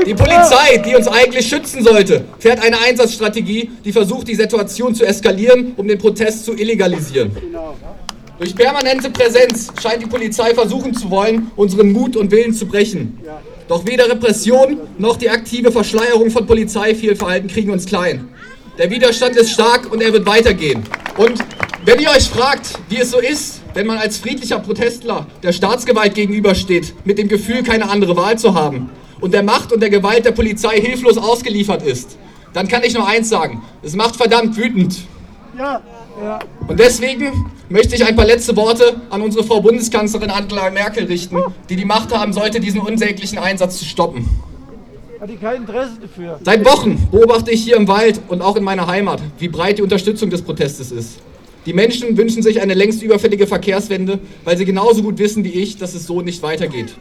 Die 0.06 0.14
Polizei, 0.14 0.78
die 0.78 0.94
uns 0.94 1.08
eigentlich 1.08 1.46
schützen 1.46 1.82
sollte, 1.82 2.24
fährt 2.38 2.62
eine 2.62 2.78
Einsatzstrategie, 2.80 3.70
die 3.84 3.92
versucht, 3.92 4.28
die 4.28 4.34
Situation 4.34 4.94
zu 4.94 5.04
eskalieren, 5.04 5.72
um 5.76 5.86
den 5.86 5.98
Protest 5.98 6.44
zu 6.44 6.54
illegalisieren. 6.54 7.30
Durch 8.38 8.54
permanente 8.54 9.10
Präsenz 9.10 9.72
scheint 9.80 10.02
die 10.02 10.06
Polizei 10.06 10.54
versuchen 10.54 10.94
zu 10.94 11.10
wollen, 11.10 11.50
unseren 11.56 11.92
Mut 11.92 12.16
und 12.16 12.30
Willen 12.30 12.52
zu 12.52 12.66
brechen. 12.66 13.20
Doch 13.68 13.86
weder 13.86 14.08
Repression 14.08 14.78
noch 14.98 15.16
die 15.16 15.30
aktive 15.30 15.70
Verschleierung 15.70 16.30
von 16.30 16.46
Polizeifehlverhalten 16.46 17.48
kriegen 17.48 17.70
uns 17.70 17.86
klein. 17.86 18.28
Der 18.78 18.90
Widerstand 18.90 19.36
ist 19.36 19.50
stark 19.50 19.90
und 19.92 20.02
er 20.02 20.12
wird 20.12 20.26
weitergehen. 20.26 20.82
Und 21.16 21.38
wenn 21.84 22.00
ihr 22.00 22.10
euch 22.10 22.28
fragt, 22.28 22.78
wie 22.88 22.98
es 22.98 23.10
so 23.10 23.18
ist, 23.18 23.60
wenn 23.74 23.86
man 23.86 23.98
als 23.98 24.18
friedlicher 24.18 24.58
Protestler 24.58 25.26
der 25.42 25.52
Staatsgewalt 25.52 26.14
gegenübersteht, 26.14 26.94
mit 27.04 27.18
dem 27.18 27.28
Gefühl, 27.28 27.62
keine 27.62 27.88
andere 27.88 28.16
Wahl 28.16 28.38
zu 28.38 28.54
haben, 28.54 28.90
und 29.24 29.32
der 29.32 29.42
Macht 29.42 29.72
und 29.72 29.80
der 29.80 29.88
Gewalt 29.88 30.26
der 30.26 30.32
Polizei 30.32 30.78
hilflos 30.78 31.16
ausgeliefert 31.16 31.82
ist, 31.82 32.18
dann 32.52 32.68
kann 32.68 32.82
ich 32.84 32.92
nur 32.92 33.08
eins 33.08 33.30
sagen, 33.30 33.62
es 33.82 33.96
macht 33.96 34.16
verdammt 34.16 34.54
wütend. 34.54 34.98
Ja, 35.58 35.80
ja. 36.22 36.40
Und 36.68 36.78
deswegen 36.78 37.50
möchte 37.70 37.94
ich 37.94 38.04
ein 38.04 38.16
paar 38.16 38.26
letzte 38.26 38.54
Worte 38.54 39.00
an 39.08 39.22
unsere 39.22 39.42
Frau 39.42 39.62
Bundeskanzlerin 39.62 40.28
Angela 40.28 40.68
Merkel 40.68 41.06
richten, 41.06 41.38
die 41.70 41.76
die 41.76 41.86
Macht 41.86 42.14
haben 42.14 42.34
sollte, 42.34 42.60
diesen 42.60 42.82
unsäglichen 42.82 43.38
Einsatz 43.38 43.78
zu 43.78 43.86
stoppen. 43.86 44.28
Hat 45.18 45.30
die 45.30 45.36
kein 45.36 45.62
Interesse 45.62 45.92
dafür. 46.02 46.38
Seit 46.44 46.62
Wochen 46.66 47.08
beobachte 47.10 47.50
ich 47.50 47.64
hier 47.64 47.76
im 47.76 47.88
Wald 47.88 48.20
und 48.28 48.42
auch 48.42 48.56
in 48.56 48.62
meiner 48.62 48.88
Heimat, 48.88 49.22
wie 49.38 49.48
breit 49.48 49.78
die 49.78 49.82
Unterstützung 49.82 50.28
des 50.28 50.42
Protestes 50.42 50.92
ist. 50.92 51.20
Die 51.64 51.72
Menschen 51.72 52.18
wünschen 52.18 52.42
sich 52.42 52.60
eine 52.60 52.74
längst 52.74 53.02
überfällige 53.02 53.46
Verkehrswende, 53.46 54.18
weil 54.44 54.58
sie 54.58 54.66
genauso 54.66 55.02
gut 55.02 55.16
wissen 55.16 55.44
wie 55.44 55.52
ich, 55.52 55.78
dass 55.78 55.94
es 55.94 56.06
so 56.06 56.20
nicht 56.20 56.42
weitergeht. 56.42 56.94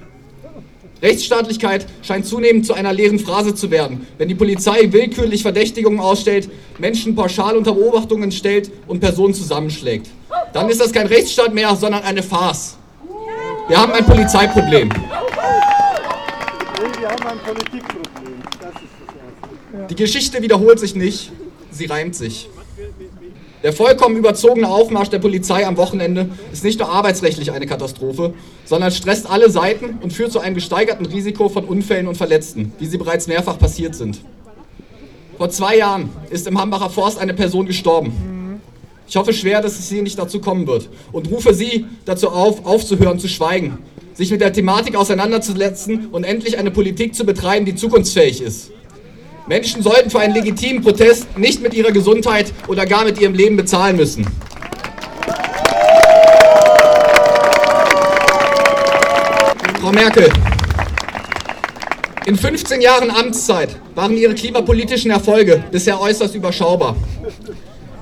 Rechtsstaatlichkeit 1.03 1.85
scheint 2.01 2.25
zunehmend 2.25 2.65
zu 2.65 2.73
einer 2.73 2.93
leeren 2.93 3.19
Phrase 3.19 3.53
zu 3.53 3.69
werden, 3.69 4.07
wenn 4.17 4.29
die 4.29 4.35
Polizei 4.35 4.91
willkürlich 4.91 5.41
Verdächtigungen 5.41 5.99
ausstellt, 5.99 6.49
Menschen 6.79 7.13
pauschal 7.13 7.57
unter 7.57 7.73
Beobachtungen 7.73 8.31
stellt 8.31 8.71
und 8.87 9.01
Personen 9.01 9.33
zusammenschlägt. 9.33 10.07
Dann 10.53 10.69
ist 10.69 10.79
das 10.79 10.93
kein 10.93 11.07
Rechtsstaat 11.07 11.53
mehr, 11.53 11.75
sondern 11.75 12.03
eine 12.03 12.23
Farce. 12.23 12.77
Wir 13.67 13.77
haben 13.77 13.91
ein 13.91 14.05
Polizeiproblem. 14.05 14.89
Wir 16.99 17.09
haben 17.09 17.27
ein 17.27 17.39
Politikproblem. 17.39 18.43
Die 19.89 19.95
Geschichte 19.95 20.41
wiederholt 20.41 20.79
sich 20.79 20.95
nicht, 20.95 21.31
sie 21.69 21.85
reimt 21.85 22.15
sich. 22.15 22.47
Der 23.63 23.71
vollkommen 23.71 24.17
überzogene 24.17 24.67
Aufmarsch 24.67 25.07
der 25.07 25.19
Polizei 25.19 25.65
am 25.65 25.77
Wochenende 25.77 26.29
ist 26.51 26.65
nicht 26.65 26.79
nur 26.79 26.89
arbeitsrechtlich 26.89 27.53
eine 27.53 27.65
Katastrophe, 27.65 28.33
sondern 28.65 28.91
stresst 28.91 29.29
alle 29.29 29.49
Seiten 29.49 29.99
und 30.01 30.11
führt 30.11 30.33
zu 30.33 30.41
einem 30.41 30.55
gesteigerten 30.55 31.05
Risiko 31.05 31.47
von 31.47 31.63
Unfällen 31.63 32.07
und 32.07 32.15
Verletzten, 32.15 32.73
wie 32.79 32.87
sie 32.87 32.97
bereits 32.97 33.27
mehrfach 33.27 33.57
passiert 33.57 33.95
sind. 33.95 34.19
Vor 35.37 35.49
zwei 35.49 35.77
Jahren 35.77 36.09
ist 36.29 36.45
im 36.45 36.59
Hambacher 36.59 36.89
Forst 36.89 37.17
eine 37.17 37.33
Person 37.33 37.65
gestorben. 37.65 38.59
Ich 39.07 39.15
hoffe 39.15 39.31
schwer, 39.31 39.61
dass 39.61 39.79
es 39.79 39.87
hier 39.87 40.03
nicht 40.03 40.19
dazu 40.19 40.41
kommen 40.41 40.67
wird 40.67 40.89
und 41.13 41.31
rufe 41.31 41.53
Sie 41.53 41.85
dazu 42.03 42.29
auf, 42.29 42.65
aufzuhören 42.65 43.19
zu 43.19 43.29
schweigen, 43.29 43.77
sich 44.13 44.29
mit 44.29 44.41
der 44.41 44.51
Thematik 44.51 44.95
auseinanderzusetzen 44.95 46.07
und 46.11 46.25
endlich 46.25 46.57
eine 46.57 46.71
Politik 46.71 47.15
zu 47.15 47.25
betreiben, 47.25 47.65
die 47.65 47.75
zukunftsfähig 47.75 48.41
ist. 48.41 48.71
Menschen 49.47 49.83
sollten 49.83 50.09
für 50.09 50.19
einen 50.19 50.33
legitimen 50.33 50.81
Protest 50.81 51.37
nicht 51.37 51.61
mit 51.61 51.73
ihrer 51.73 51.91
Gesundheit 51.91 52.53
oder 52.67 52.85
gar 52.85 53.03
mit 53.03 53.19
ihrem 53.19 53.33
Leben 53.33 53.57
bezahlen 53.57 53.97
müssen. 53.97 54.25
Frau 59.81 59.91
Merkel, 59.91 60.31
in 62.25 62.37
15 62.37 62.79
Jahren 62.79 63.11
Amtszeit 63.11 63.75
waren 63.95 64.15
Ihre 64.15 64.33
klimapolitischen 64.33 65.11
Erfolge 65.11 65.61
bisher 65.71 65.99
äußerst 65.99 66.33
überschaubar. 66.35 66.95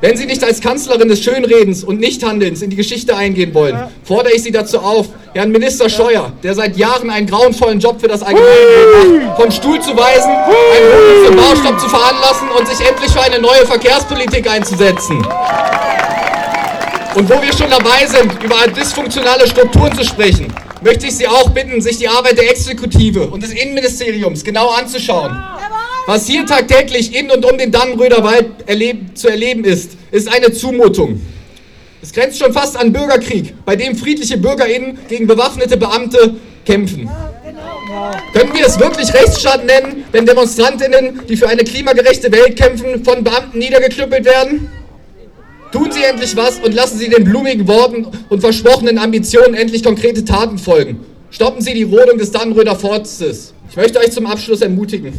Wenn 0.01 0.17
Sie 0.17 0.25
nicht 0.25 0.43
als 0.43 0.61
Kanzlerin 0.61 1.09
des 1.09 1.21
Schönredens 1.21 1.83
und 1.83 1.99
Nichthandelns 1.99 2.63
in 2.63 2.71
die 2.71 2.75
Geschichte 2.75 3.15
eingehen 3.15 3.53
wollen, 3.53 3.77
fordere 4.03 4.33
ich 4.33 4.41
Sie 4.41 4.51
dazu 4.51 4.79
auf, 4.79 5.09
Herrn 5.35 5.51
Minister 5.51 5.89
Scheuer, 5.89 6.33
der 6.41 6.55
seit 6.55 6.75
Jahren 6.75 7.11
einen 7.11 7.27
grauenvollen 7.27 7.79
Job 7.79 8.01
für 8.01 8.07
das 8.07 8.23
Allgemeinwohl 8.23 9.19
macht, 9.21 9.41
vom 9.41 9.51
Stuhl 9.51 9.79
zu 9.79 9.95
weisen, 9.95 10.31
einen 10.31 10.91
Rufen 10.91 11.25
zum 11.27 11.35
Baustopp 11.35 11.79
zu 11.79 11.87
veranlassen 11.87 12.47
und 12.57 12.67
sich 12.67 12.85
endlich 12.85 13.11
für 13.11 13.21
eine 13.21 13.39
neue 13.39 13.63
Verkehrspolitik 13.67 14.49
einzusetzen. 14.49 15.17
Und 17.13 17.29
wo 17.29 17.39
wir 17.39 17.53
schon 17.53 17.69
dabei 17.69 18.07
sind, 18.07 18.43
über 18.43 18.67
dysfunktionale 18.75 19.47
Strukturen 19.47 19.95
zu 19.95 20.03
sprechen, 20.03 20.51
möchte 20.81 21.05
ich 21.05 21.15
Sie 21.15 21.27
auch 21.27 21.49
bitten, 21.51 21.79
sich 21.79 21.99
die 21.99 22.07
Arbeit 22.07 22.39
der 22.39 22.49
Exekutive 22.49 23.27
und 23.27 23.43
des 23.43 23.51
Innenministeriums 23.51 24.43
genau 24.43 24.69
anzuschauen. 24.69 25.37
Was 26.07 26.27
hier 26.27 26.45
tagtäglich 26.45 27.15
in 27.15 27.29
und 27.29 27.45
um 27.45 27.57
den 27.57 27.71
Dannenröder 27.71 28.23
Wald 28.23 28.47
erleb 28.65 29.15
zu 29.17 29.29
erleben 29.29 29.63
ist, 29.63 29.91
ist 30.11 30.33
eine 30.33 30.51
Zumutung. 30.51 31.21
Es 32.01 32.11
grenzt 32.11 32.39
schon 32.39 32.51
fast 32.51 32.75
an 32.75 32.91
Bürgerkrieg, 32.91 33.53
bei 33.65 33.75
dem 33.75 33.95
friedliche 33.95 34.37
BürgerInnen 34.37 34.97
gegen 35.07 35.27
bewaffnete 35.27 35.77
Beamte 35.77 36.35
kämpfen. 36.65 37.07
Können 38.33 38.53
wir 38.53 38.65
es 38.65 38.79
wirklich 38.79 39.13
Rechtsstaat 39.13 39.65
nennen, 39.65 40.05
wenn 40.11 40.25
DemonstrantInnen, 40.25 41.21
die 41.29 41.37
für 41.37 41.47
eine 41.47 41.63
klimagerechte 41.63 42.31
Welt 42.31 42.57
kämpfen, 42.57 43.05
von 43.05 43.23
Beamten 43.23 43.59
niedergeknüppelt 43.59 44.25
werden? 44.25 44.71
Tun 45.71 45.91
Sie 45.91 46.03
endlich 46.03 46.35
was 46.35 46.59
und 46.59 46.73
lassen 46.73 46.97
Sie 46.97 47.09
den 47.09 47.23
blumigen 47.23 47.67
Worten 47.67 48.07
und 48.29 48.41
versprochenen 48.41 48.97
Ambitionen 48.97 49.53
endlich 49.53 49.83
konkrete 49.83 50.25
Taten 50.25 50.57
folgen. 50.57 51.05
Stoppen 51.29 51.61
Sie 51.61 51.73
die 51.73 51.83
Rodung 51.83 52.17
des 52.17 52.31
Dannenröder 52.31 52.75
Forstes. 52.75 53.53
Ich 53.69 53.77
möchte 53.77 53.99
euch 53.99 54.11
zum 54.11 54.25
Abschluss 54.25 54.61
ermutigen. 54.61 55.13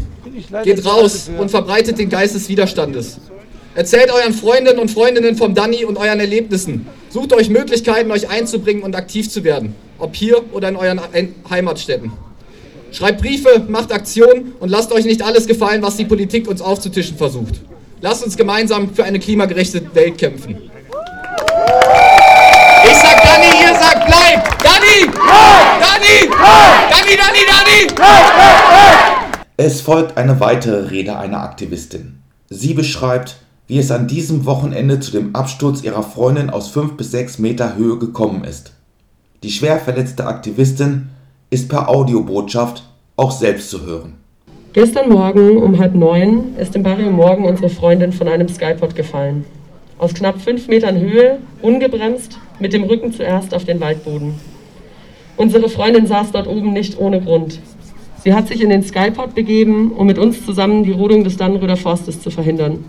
Geht 0.64 0.84
raus 0.84 1.30
und 1.38 1.50
verbreitet 1.50 1.98
den 1.98 2.08
Geist 2.08 2.34
des 2.34 2.48
Widerstandes. 2.48 3.18
Erzählt 3.74 4.10
euren 4.10 4.32
Freundinnen 4.32 4.78
und 4.78 4.90
Freundinnen 4.90 5.36
vom 5.36 5.54
Danny 5.54 5.84
und 5.84 5.96
euren 5.96 6.20
Erlebnissen. 6.20 6.86
Sucht 7.10 7.32
euch 7.32 7.48
Möglichkeiten, 7.48 8.10
euch 8.10 8.28
einzubringen 8.28 8.82
und 8.82 8.96
aktiv 8.96 9.30
zu 9.30 9.44
werden. 9.44 9.74
Ob 9.98 10.14
hier 10.14 10.42
oder 10.52 10.68
in 10.68 10.76
euren 10.76 11.00
Heimatstädten. 11.48 12.12
Schreibt 12.92 13.22
Briefe, 13.22 13.64
macht 13.68 13.92
Aktionen 13.92 14.52
und 14.60 14.68
lasst 14.68 14.92
euch 14.92 15.04
nicht 15.04 15.22
alles 15.22 15.46
gefallen, 15.46 15.82
was 15.82 15.96
die 15.96 16.04
Politik 16.04 16.48
uns 16.48 16.60
aufzutischen 16.60 17.16
versucht. 17.16 17.60
Lasst 18.02 18.24
uns 18.24 18.36
gemeinsam 18.36 18.94
für 18.94 19.04
eine 19.04 19.18
klimagerechte 19.18 19.82
Welt 19.94 20.18
kämpfen. 20.18 20.70
Ich 22.84 22.96
sag 22.96 23.22
Dani, 23.22 23.46
ihr 23.62 23.74
sagt 23.74 24.06
bleib! 24.06 24.58
Dani! 24.58 25.06
Dani! 25.80 26.28
Dani, 26.90 27.16
Dani, 27.16 27.38
Dani! 27.48 29.21
Es 29.64 29.80
folgt 29.80 30.16
eine 30.16 30.40
weitere 30.40 30.90
Rede 30.90 31.16
einer 31.16 31.40
Aktivistin. 31.40 32.18
Sie 32.50 32.74
beschreibt, 32.74 33.36
wie 33.68 33.78
es 33.78 33.92
an 33.92 34.08
diesem 34.08 34.44
Wochenende 34.44 34.98
zu 34.98 35.12
dem 35.12 35.36
Absturz 35.36 35.84
ihrer 35.84 36.02
Freundin 36.02 36.50
aus 36.50 36.66
fünf 36.66 36.96
bis 36.96 37.12
sechs 37.12 37.38
Meter 37.38 37.76
Höhe 37.76 37.96
gekommen 37.96 38.42
ist. 38.42 38.72
Die 39.44 39.52
schwer 39.52 39.78
verletzte 39.78 40.26
Aktivistin 40.26 41.10
ist 41.50 41.68
per 41.68 41.88
Audiobotschaft 41.88 42.82
auch 43.14 43.30
selbst 43.30 43.70
zu 43.70 43.86
hören. 43.86 44.14
Gestern 44.72 45.10
Morgen 45.10 45.58
um 45.58 45.78
halb 45.78 45.94
neun 45.94 46.56
ist 46.58 46.74
im 46.74 46.82
Barrio 46.82 47.12
Morgen 47.12 47.44
unsere 47.44 47.68
Freundin 47.68 48.10
von 48.10 48.26
einem 48.26 48.48
Skypod 48.48 48.96
gefallen. 48.96 49.44
Aus 49.96 50.12
knapp 50.12 50.40
fünf 50.40 50.66
Metern 50.66 50.98
Höhe, 50.98 51.38
ungebremst, 51.60 52.36
mit 52.58 52.72
dem 52.72 52.82
Rücken 52.82 53.12
zuerst 53.12 53.54
auf 53.54 53.64
den 53.64 53.78
Waldboden. 53.78 54.34
Unsere 55.36 55.68
Freundin 55.68 56.08
saß 56.08 56.32
dort 56.32 56.48
oben 56.48 56.72
nicht 56.72 56.98
ohne 56.98 57.20
Grund. 57.20 57.60
Sie 58.24 58.34
hat 58.34 58.46
sich 58.46 58.60
in 58.62 58.70
den 58.70 58.84
Skypod 58.84 59.34
begeben, 59.34 59.90
um 59.90 60.06
mit 60.06 60.16
uns 60.16 60.46
zusammen 60.46 60.84
die 60.84 60.92
Rodung 60.92 61.24
des 61.24 61.36
Dannenröder 61.36 61.76
Forstes 61.76 62.20
zu 62.20 62.30
verhindern. 62.30 62.84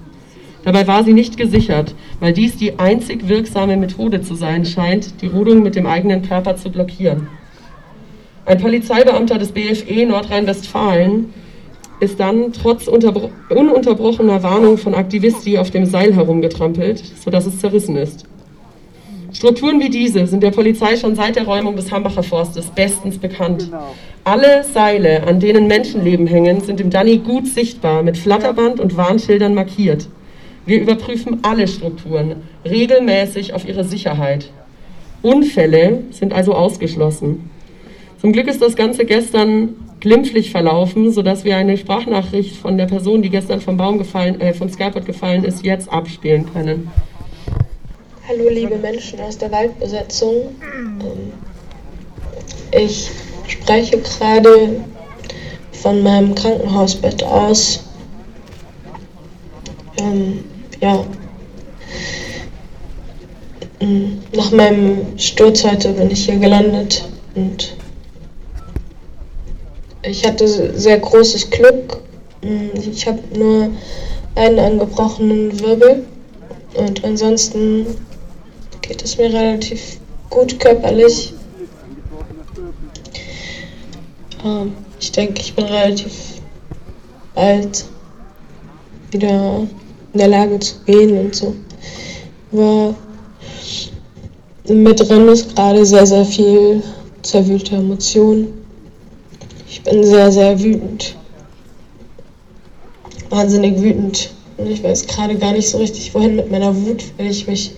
Dabei 0.63 0.85
war 0.85 1.03
sie 1.03 1.13
nicht 1.13 1.37
gesichert, 1.37 1.95
weil 2.19 2.33
dies 2.33 2.55
die 2.55 2.77
einzig 2.77 3.27
wirksame 3.27 3.75
Methode 3.75 4.21
zu 4.21 4.35
sein 4.35 4.63
scheint, 4.63 5.21
die 5.21 5.27
Rodung 5.27 5.63
mit 5.63 5.75
dem 5.75 5.87
eigenen 5.87 6.21
Körper 6.21 6.55
zu 6.55 6.69
blockieren. 6.69 7.27
Ein 8.45 8.59
Polizeibeamter 8.59 9.39
des 9.39 9.51
BFE 9.53 10.05
Nordrhein-Westfalen 10.05 11.33
ist 11.99 12.19
dann 12.19 12.53
trotz 12.53 12.87
ununterbrochener 12.87 14.43
Warnung 14.43 14.77
von 14.77 14.93
Aktivisti 14.93 15.57
auf 15.57 15.71
dem 15.71 15.85
Seil 15.85 16.13
herumgetrampelt, 16.13 17.03
sodass 17.23 17.47
es 17.47 17.57
zerrissen 17.57 17.95
ist. 17.95 18.25
Strukturen 19.33 19.79
wie 19.79 19.89
diese 19.89 20.27
sind 20.27 20.43
der 20.43 20.51
Polizei 20.51 20.95
schon 20.95 21.15
seit 21.15 21.35
der 21.35 21.45
Räumung 21.45 21.75
des 21.75 21.91
Hambacher 21.91 22.23
Forstes 22.23 22.67
bestens 22.67 23.17
bekannt. 23.17 23.69
Alle 24.23 24.63
Seile, 24.63 25.23
an 25.27 25.39
denen 25.39 25.67
Menschenleben 25.67 26.27
hängen, 26.27 26.61
sind 26.61 26.79
im 26.79 26.89
Danny 26.89 27.17
gut 27.17 27.47
sichtbar, 27.47 28.03
mit 28.03 28.17
Flatterband 28.17 28.79
und 28.79 28.95
Warnschildern 28.95 29.55
markiert. 29.55 30.07
Wir 30.65 30.79
überprüfen 30.79 31.39
alle 31.41 31.67
Strukturen 31.67 32.35
regelmäßig 32.63 33.53
auf 33.53 33.67
ihre 33.67 33.83
Sicherheit. 33.83 34.49
Unfälle 35.21 36.03
sind 36.11 36.31
also 36.31 36.53
ausgeschlossen. 36.53 37.49
Zum 38.21 38.31
Glück 38.31 38.47
ist 38.47 38.61
das 38.61 38.75
Ganze 38.75 39.03
gestern 39.03 39.75
glimpflich 39.99 40.51
verlaufen, 40.51 41.11
sodass 41.11 41.43
wir 41.43 41.57
eine 41.57 41.77
Sprachnachricht 41.77 42.55
von 42.55 42.77
der 42.77 42.85
Person, 42.85 43.21
die 43.21 43.29
gestern 43.29 43.61
vom 43.61 43.77
Baum 43.77 43.97
gefallen, 43.97 44.39
äh, 44.39 44.53
vom 44.53 44.69
Skypod 44.69 45.05
gefallen 45.05 45.43
ist, 45.43 45.65
jetzt 45.65 45.91
abspielen 45.91 46.45
können. 46.53 46.91
Hallo 48.25 48.47
liebe 48.47 48.77
Menschen 48.77 49.19
aus 49.19 49.37
der 49.37 49.51
Waldbesetzung. 49.51 50.55
Ähm, 50.61 51.33
ich 52.71 53.11
spreche 53.49 53.97
gerade 53.97 54.85
von 55.73 56.01
meinem 56.01 56.33
Krankenhausbett 56.33 57.21
aus. 57.21 57.83
Ähm, 59.97 60.45
ja. 60.79 61.03
Ähm, 63.81 64.19
nach 64.33 64.51
meinem 64.51 65.19
Sturz 65.19 65.65
heute 65.65 65.91
bin 65.91 66.09
ich 66.09 66.23
hier 66.23 66.37
gelandet 66.37 67.03
und 67.35 67.75
ich 70.01 70.25
hatte 70.25 70.47
sehr 70.79 70.99
großes 70.99 71.49
Glück. 71.49 71.97
Hm, 72.41 72.69
ich 72.73 73.05
habe 73.05 73.19
nur 73.37 73.69
einen 74.35 74.59
angebrochenen 74.59 75.59
Wirbel 75.59 76.05
und 76.75 77.03
ansonsten 77.03 77.85
geht 78.83 79.03
es 79.03 79.17
mir 79.17 79.33
relativ 79.33 79.97
gut 80.29 80.59
körperlich. 80.59 81.33
Ähm, 84.45 84.73
ich 84.99 85.11
denke, 85.11 85.41
ich 85.41 85.55
bin 85.55 85.65
relativ 85.65 86.13
bald 87.33 87.85
wieder 89.11 89.67
in 90.13 90.19
der 90.19 90.27
Lage 90.27 90.59
zu 90.59 90.75
gehen 90.85 91.17
und 91.17 91.35
so. 91.35 91.55
Aber 92.51 92.95
mit 94.69 94.99
drin 94.99 95.27
ist 95.29 95.55
gerade 95.55 95.85
sehr, 95.85 96.05
sehr 96.05 96.25
viel 96.25 96.83
zerwühlte 97.21 97.75
Emotionen. 97.75 98.65
Ich 99.67 99.81
bin 99.81 100.03
sehr, 100.03 100.31
sehr 100.31 100.61
wütend. 100.61 101.15
Wahnsinnig 103.29 103.81
wütend. 103.81 104.29
Und 104.57 104.69
ich 104.69 104.83
weiß 104.83 105.07
gerade 105.07 105.35
gar 105.37 105.53
nicht 105.53 105.69
so 105.69 105.77
richtig, 105.77 106.13
wohin 106.13 106.35
mit 106.35 106.51
meiner 106.51 106.75
Wut, 106.75 107.03
weil 107.17 107.31
ich 107.31 107.47
mich 107.47 107.71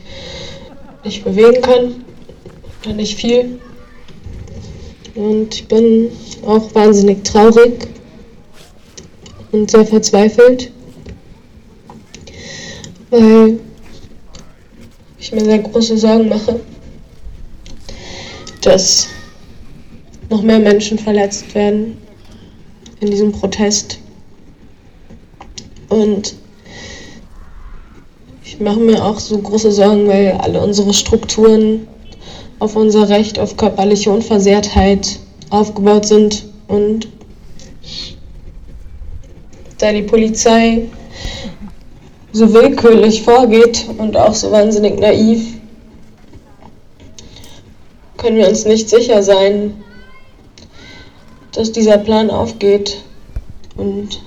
nicht 1.05 1.23
bewegen 1.23 1.61
kann. 1.61 2.03
Nicht 2.95 3.17
viel. 3.17 3.59
Und 5.15 5.55
ich 5.55 5.67
bin 5.67 6.09
auch 6.45 6.73
wahnsinnig 6.75 7.23
traurig 7.23 7.87
und 9.51 9.71
sehr 9.71 9.85
verzweifelt, 9.85 10.71
weil 13.09 13.59
ich 15.17 15.31
mir 15.31 15.45
sehr 15.45 15.59
große 15.59 15.97
Sorgen 15.97 16.27
mache, 16.27 16.59
dass 18.61 19.07
noch 20.29 20.41
mehr 20.41 20.59
Menschen 20.59 20.99
verletzt 20.99 21.55
werden 21.55 21.97
in 22.99 23.09
diesem 23.09 23.31
Protest. 23.31 23.99
Und 25.87 26.35
ich 28.55 28.61
mache 28.61 28.79
mir 28.79 29.03
auch 29.03 29.19
so 29.19 29.37
große 29.37 29.69
Sorgen, 29.69 30.07
weil 30.07 30.31
alle 30.39 30.61
unsere 30.61 30.93
Strukturen 30.93 31.89
auf 32.59 32.77
unser 32.77 33.09
Recht 33.09 33.37
auf 33.37 33.57
körperliche 33.57 34.09
Unversehrtheit 34.09 35.19
aufgebaut 35.49 36.05
sind 36.05 36.45
und 36.69 37.09
da 39.77 39.91
die 39.91 40.03
Polizei 40.03 40.83
so 42.31 42.53
willkürlich 42.53 43.23
vorgeht 43.23 43.87
und 43.97 44.15
auch 44.15 44.33
so 44.33 44.51
wahnsinnig 44.51 45.01
naiv, 45.01 45.55
können 48.15 48.37
wir 48.37 48.47
uns 48.47 48.63
nicht 48.63 48.87
sicher 48.87 49.21
sein, 49.21 49.83
dass 51.51 51.73
dieser 51.73 51.97
Plan 51.97 52.29
aufgeht. 52.29 53.01
Und 53.75 54.21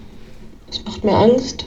es 0.71 0.85
macht 0.85 1.03
mir 1.03 1.17
Angst. 1.17 1.65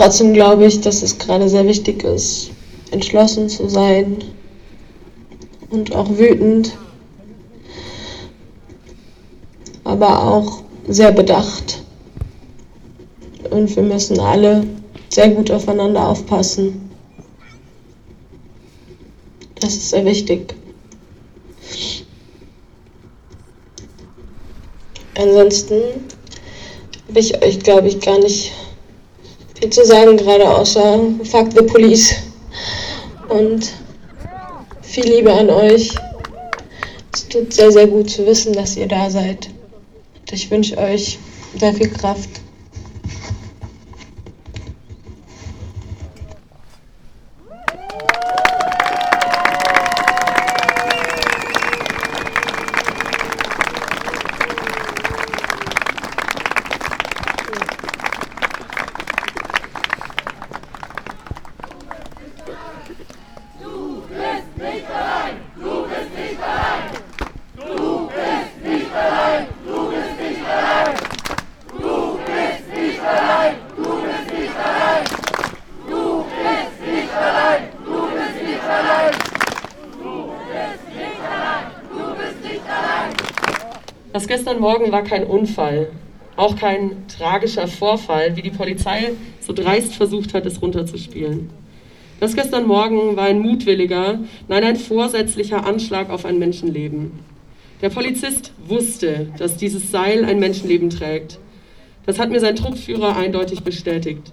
Trotzdem 0.00 0.32
glaube 0.32 0.64
ich, 0.64 0.80
dass 0.80 1.02
es 1.02 1.18
gerade 1.18 1.46
sehr 1.46 1.66
wichtig 1.66 2.04
ist, 2.04 2.52
entschlossen 2.90 3.50
zu 3.50 3.68
sein 3.68 4.24
und 5.68 5.94
auch 5.94 6.08
wütend, 6.08 6.74
aber 9.84 10.24
auch 10.24 10.62
sehr 10.88 11.12
bedacht. 11.12 11.82
Und 13.50 13.76
wir 13.76 13.82
müssen 13.82 14.18
alle 14.20 14.66
sehr 15.10 15.28
gut 15.28 15.50
aufeinander 15.50 16.08
aufpassen. 16.08 16.90
Das 19.56 19.74
ist 19.74 19.90
sehr 19.90 20.06
wichtig. 20.06 20.54
Ansonsten 25.14 25.74
habe 27.06 27.20
ich 27.20 27.44
euch, 27.44 27.58
glaube 27.58 27.88
ich, 27.88 28.00
gar 28.00 28.18
nicht 28.18 28.52
viel 29.60 29.70
zu 29.70 29.84
sagen, 29.84 30.16
gerade 30.16 30.48
außer 30.48 31.00
Fuck 31.24 31.52
the 31.52 31.62
Police. 31.62 32.14
Und 33.28 33.70
viel 34.80 35.04
Liebe 35.04 35.32
an 35.32 35.50
euch. 35.50 35.94
Es 37.12 37.28
tut 37.28 37.52
sehr, 37.52 37.70
sehr 37.70 37.86
gut 37.86 38.10
zu 38.10 38.26
wissen, 38.26 38.52
dass 38.54 38.76
ihr 38.76 38.88
da 38.88 39.10
seid. 39.10 39.48
Und 40.20 40.32
ich 40.32 40.50
wünsche 40.50 40.78
euch 40.78 41.18
sehr 41.58 41.74
viel 41.74 41.90
Kraft. 41.90 42.30
War 84.92 85.02
kein 85.02 85.24
Unfall, 85.24 85.88
auch 86.36 86.56
kein 86.56 87.06
tragischer 87.06 87.68
Vorfall, 87.68 88.36
wie 88.36 88.42
die 88.42 88.50
Polizei 88.50 89.12
so 89.40 89.52
dreist 89.52 89.94
versucht 89.94 90.34
hat, 90.34 90.46
es 90.46 90.62
runterzuspielen. 90.62 91.50
Das 92.18 92.34
gestern 92.34 92.66
Morgen 92.66 93.16
war 93.16 93.24
ein 93.24 93.40
mutwilliger, 93.40 94.20
nein, 94.48 94.64
ein 94.64 94.76
vorsätzlicher 94.76 95.66
Anschlag 95.66 96.10
auf 96.10 96.24
ein 96.24 96.38
Menschenleben. 96.38 97.12
Der 97.80 97.88
Polizist 97.88 98.52
wusste, 98.66 99.28
dass 99.38 99.56
dieses 99.56 99.90
Seil 99.90 100.24
ein 100.24 100.38
Menschenleben 100.38 100.90
trägt. 100.90 101.38
Das 102.04 102.18
hat 102.18 102.30
mir 102.30 102.40
sein 102.40 102.56
Truppführer 102.56 103.16
eindeutig 103.16 103.62
bestätigt. 103.62 104.32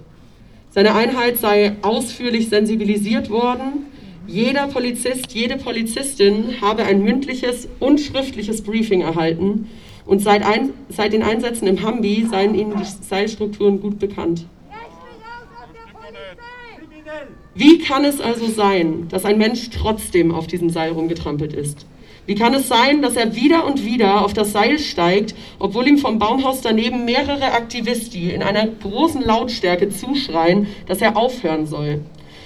Seine 0.70 0.96
Einheit 0.96 1.38
sei 1.38 1.78
ausführlich 1.82 2.50
sensibilisiert 2.50 3.30
worden. 3.30 3.86
Jeder 4.28 4.68
Polizist, 4.68 5.34
jede 5.34 5.56
Polizistin 5.56 6.60
habe 6.62 6.84
ein 6.84 7.02
mündliches 7.02 7.70
und 7.80 8.00
schriftliches 8.02 8.62
Briefing 8.62 9.02
erhalten 9.02 9.70
und 10.08 10.20
seit, 10.20 10.44
ein, 10.44 10.74
seit 10.90 11.14
den 11.14 11.22
Einsätzen 11.22 11.68
im 11.68 11.84
Hambi 11.84 12.26
seien 12.30 12.56
ihnen 12.56 12.74
die 12.78 13.06
Seilstrukturen 13.06 13.82
gut 13.82 14.00
bekannt. 14.00 14.46
Wie 17.54 17.80
kann 17.80 18.06
es 18.06 18.22
also 18.22 18.48
sein, 18.48 19.08
dass 19.10 19.26
ein 19.26 19.38
Mensch 19.38 19.70
trotzdem 19.72 20.34
auf 20.34 20.48
diesem 20.48 20.70
Seil 20.70 20.92
rumgetrampelt 20.92 21.54
ist? 21.54 21.86
Wie 22.28 22.36
kann 22.36 22.54
es 22.54 22.68
sein, 22.68 23.02
dass 23.02 23.16
er 23.16 23.36
wieder 23.36 23.66
und 23.66 23.86
wieder 23.86 24.24
auf 24.24 24.34
das 24.34 24.52
Seil 24.52 24.80
steigt, 24.80 25.34
obwohl 25.60 25.88
ihm 25.88 25.98
vom 25.98 26.20
Baumhaus 26.20 26.62
daneben 26.62 27.06
mehrere 27.06 27.54
Aktivisten 27.54 28.30
in 28.30 28.44
einer 28.44 28.68
großen 28.68 29.22
Lautstärke 29.22 29.90
zuschreien, 29.90 30.68
dass 30.88 31.02
er 31.02 31.18
aufhören 31.18 31.66
soll? 31.66 32.02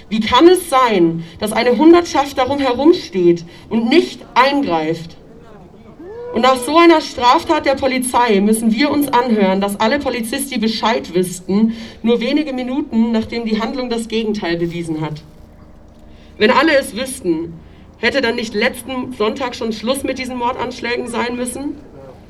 Wie 0.08 0.20
kann 0.20 0.46
es 0.46 0.70
sein, 0.70 1.24
dass 1.40 1.52
eine 1.52 1.76
Hundertschaft 1.76 2.38
darum 2.38 2.58
herumsteht 2.58 3.44
und 3.70 3.88
nicht 3.88 4.20
eingreift? 4.34 5.16
Und 6.32 6.40
nach 6.40 6.56
so 6.56 6.78
einer 6.78 7.02
Straftat 7.02 7.66
der 7.66 7.74
Polizei 7.74 8.40
müssen 8.40 8.72
wir 8.72 8.90
uns 8.90 9.08
anhören, 9.08 9.60
dass 9.60 9.78
alle 9.78 9.98
Polizisten 9.98 10.60
Bescheid 10.60 11.14
wüssten, 11.14 11.74
nur 12.02 12.20
wenige 12.20 12.54
Minuten 12.54 13.12
nachdem 13.12 13.44
die 13.44 13.60
Handlung 13.60 13.90
das 13.90 14.08
Gegenteil 14.08 14.56
bewiesen 14.56 15.02
hat. 15.02 15.22
Wenn 16.38 16.50
alle 16.50 16.74
es 16.78 16.96
wüssten, 16.96 17.52
hätte 17.98 18.22
dann 18.22 18.36
nicht 18.36 18.54
letzten 18.54 19.12
Sonntag 19.12 19.54
schon 19.54 19.72
Schluss 19.72 20.04
mit 20.04 20.18
diesen 20.18 20.38
Mordanschlägen 20.38 21.06
sein 21.06 21.36
müssen? 21.36 21.76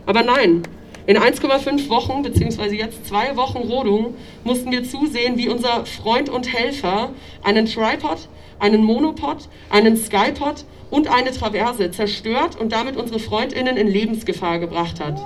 Aber 0.05 0.25
nein, 0.25 0.63
in 1.07 1.17
1,5 1.17 1.89
Wochen, 1.89 2.23
beziehungsweise 2.23 2.75
jetzt 2.75 3.07
zwei 3.07 3.37
Wochen 3.37 3.59
Rodung, 3.59 4.15
mussten 4.43 4.73
wir 4.73 4.83
zusehen, 4.83 5.39
wie 5.39 5.49
unser 5.49 5.87
Freund 5.87 6.29
und 6.29 6.53
Helfer 6.53 7.11
einen 7.45 7.67
Tripod, 7.67 8.29
einen 8.59 8.85
Monopod, 8.85 9.49
einen 9.71 9.97
Skypod 9.97 10.65
und 10.93 11.09
eine 11.09 11.31
Traverse 11.31 11.91
zerstört 11.91 12.61
und 12.61 12.71
damit 12.71 12.99
unsere 12.99 13.19
Freundinnen 13.19 13.79
in 13.79 13.89
Lebensgefahr 13.89 14.59
gebracht 14.59 15.01
hat. 15.01 15.19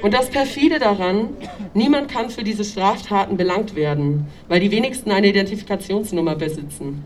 Und 0.00 0.14
das 0.14 0.30
perfide 0.30 0.78
daran, 0.78 1.36
niemand 1.74 2.10
kann 2.10 2.30
für 2.30 2.42
diese 2.42 2.64
Straftaten 2.64 3.36
belangt 3.36 3.74
werden, 3.74 4.26
weil 4.48 4.60
die 4.60 4.70
wenigsten 4.70 5.10
eine 5.10 5.28
Identifikationsnummer 5.28 6.36
besitzen. 6.36 7.04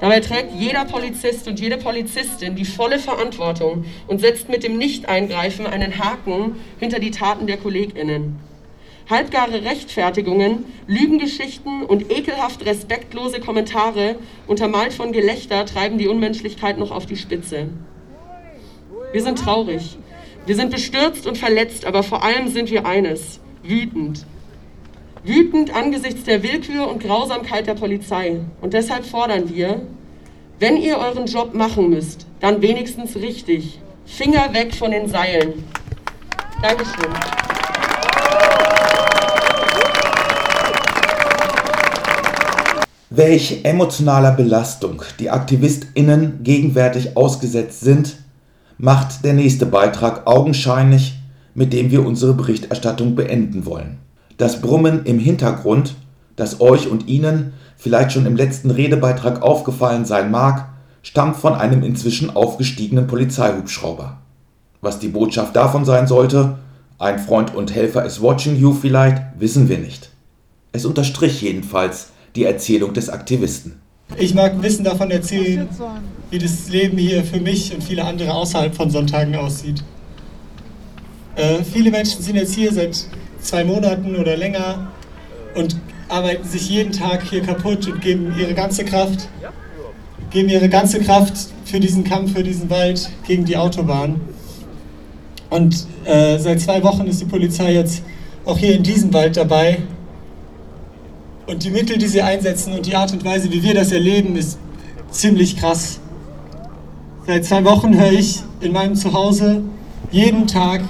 Dabei 0.00 0.20
trägt 0.20 0.52
jeder 0.56 0.84
Polizist 0.84 1.48
und 1.48 1.58
jede 1.58 1.78
Polizistin 1.78 2.54
die 2.54 2.64
volle 2.64 3.00
Verantwortung 3.00 3.86
und 4.06 4.20
setzt 4.20 4.48
mit 4.48 4.62
dem 4.62 4.78
Nicht-Eingreifen 4.78 5.66
einen 5.66 5.98
Haken 5.98 6.54
hinter 6.78 7.00
die 7.00 7.10
Taten 7.10 7.48
der 7.48 7.56
KollegInnen. 7.56 8.49
Halbgare 9.10 9.64
Rechtfertigungen, 9.64 10.66
Lügengeschichten 10.86 11.82
und 11.82 12.12
ekelhaft 12.12 12.64
respektlose 12.64 13.40
Kommentare, 13.40 14.14
untermalt 14.46 14.92
von 14.92 15.10
Gelächter, 15.10 15.66
treiben 15.66 15.98
die 15.98 16.06
Unmenschlichkeit 16.06 16.78
noch 16.78 16.92
auf 16.92 17.06
die 17.06 17.16
Spitze. 17.16 17.68
Wir 19.10 19.22
sind 19.22 19.40
traurig. 19.40 19.98
Wir 20.46 20.54
sind 20.54 20.70
bestürzt 20.70 21.26
und 21.26 21.36
verletzt, 21.36 21.84
aber 21.86 22.04
vor 22.04 22.22
allem 22.22 22.48
sind 22.48 22.70
wir 22.70 22.86
eines, 22.86 23.40
wütend. 23.64 24.24
Wütend 25.24 25.74
angesichts 25.74 26.22
der 26.22 26.44
Willkür 26.44 26.88
und 26.88 27.02
Grausamkeit 27.02 27.66
der 27.66 27.74
Polizei. 27.74 28.38
Und 28.60 28.74
deshalb 28.74 29.04
fordern 29.04 29.52
wir, 29.52 29.82
wenn 30.60 30.76
ihr 30.76 30.98
euren 30.98 31.26
Job 31.26 31.52
machen 31.52 31.90
müsst, 31.90 32.28
dann 32.38 32.62
wenigstens 32.62 33.16
richtig. 33.16 33.80
Finger 34.06 34.54
weg 34.54 34.72
von 34.72 34.92
den 34.92 35.08
Seilen. 35.08 35.64
Dankeschön. 36.62 37.49
Welch 43.12 43.64
emotionaler 43.64 44.30
Belastung 44.30 45.02
die 45.18 45.30
AktivistInnen 45.30 46.44
gegenwärtig 46.44 47.16
ausgesetzt 47.16 47.80
sind, 47.80 48.18
macht 48.78 49.24
der 49.24 49.32
nächste 49.32 49.66
Beitrag 49.66 50.28
augenscheinlich, 50.28 51.18
mit 51.52 51.72
dem 51.72 51.90
wir 51.90 52.06
unsere 52.06 52.34
Berichterstattung 52.34 53.16
beenden 53.16 53.66
wollen. 53.66 53.98
Das 54.36 54.60
Brummen 54.60 55.06
im 55.06 55.18
Hintergrund, 55.18 55.96
das 56.36 56.60
euch 56.60 56.88
und 56.88 57.08
Ihnen 57.08 57.52
vielleicht 57.76 58.12
schon 58.12 58.26
im 58.26 58.36
letzten 58.36 58.70
Redebeitrag 58.70 59.42
aufgefallen 59.42 60.04
sein 60.04 60.30
mag, 60.30 60.68
stammt 61.02 61.34
von 61.34 61.56
einem 61.56 61.82
inzwischen 61.82 62.36
aufgestiegenen 62.36 63.08
Polizeihubschrauber. 63.08 64.18
Was 64.82 65.00
die 65.00 65.08
Botschaft 65.08 65.56
davon 65.56 65.84
sein 65.84 66.06
sollte, 66.06 66.58
ein 67.00 67.18
Freund 67.18 67.56
und 67.56 67.74
Helfer 67.74 68.04
is 68.04 68.22
watching 68.22 68.54
you 68.54 68.72
vielleicht, 68.72 69.20
wissen 69.36 69.68
wir 69.68 69.78
nicht. 69.78 70.10
Es 70.70 70.84
unterstrich 70.84 71.42
jedenfalls 71.42 72.10
die 72.36 72.44
Erzählung 72.44 72.94
des 72.94 73.08
Aktivisten. 73.08 73.80
Ich 74.16 74.34
mag 74.34 74.60
Wissen 74.62 74.84
davon 74.84 75.10
erzählen, 75.10 75.68
wie 76.30 76.38
das 76.38 76.68
Leben 76.68 76.98
hier 76.98 77.24
für 77.24 77.40
mich 77.40 77.72
und 77.74 77.82
viele 77.82 78.04
andere 78.04 78.32
außerhalb 78.34 78.74
von 78.74 78.90
Sonntagen 78.90 79.34
aussieht. 79.36 79.82
Äh, 81.36 81.62
viele 81.62 81.90
Menschen 81.90 82.22
sind 82.22 82.36
jetzt 82.36 82.54
hier 82.54 82.72
seit 82.72 83.06
zwei 83.40 83.64
Monaten 83.64 84.16
oder 84.16 84.36
länger 84.36 84.88
und 85.54 85.76
arbeiten 86.08 86.46
sich 86.46 86.68
jeden 86.68 86.92
Tag 86.92 87.22
hier 87.28 87.42
kaputt 87.42 87.86
und 87.86 88.00
geben 88.00 88.34
ihre 88.38 88.54
ganze 88.54 88.84
Kraft, 88.84 89.28
geben 90.30 90.48
ihre 90.48 90.68
ganze 90.68 91.00
Kraft 91.00 91.34
für 91.64 91.78
diesen 91.78 92.04
Kampf, 92.04 92.32
für 92.32 92.42
diesen 92.42 92.68
Wald 92.68 93.10
gegen 93.26 93.44
die 93.44 93.56
Autobahn. 93.56 94.20
Und 95.50 95.86
äh, 96.04 96.38
seit 96.38 96.60
zwei 96.60 96.82
Wochen 96.82 97.06
ist 97.06 97.20
die 97.20 97.26
Polizei 97.26 97.74
jetzt 97.74 98.02
auch 98.44 98.58
hier 98.58 98.74
in 98.74 98.82
diesem 98.82 99.12
Wald 99.12 99.36
dabei. 99.36 99.78
Und 101.50 101.64
die 101.64 101.70
Mittel, 101.70 101.98
die 101.98 102.06
sie 102.06 102.22
einsetzen 102.22 102.74
und 102.74 102.86
die 102.86 102.94
Art 102.94 103.12
und 103.12 103.24
Weise, 103.24 103.50
wie 103.50 103.60
wir 103.60 103.74
das 103.74 103.90
erleben, 103.90 104.36
ist 104.36 104.56
ziemlich 105.10 105.56
krass. 105.56 105.98
Seit 107.26 107.44
zwei 107.44 107.64
Wochen 107.64 107.98
höre 107.98 108.12
ich 108.12 108.40
in 108.60 108.70
meinem 108.70 108.94
Zuhause 108.94 109.62
jeden 110.12 110.46
Tag 110.46 110.82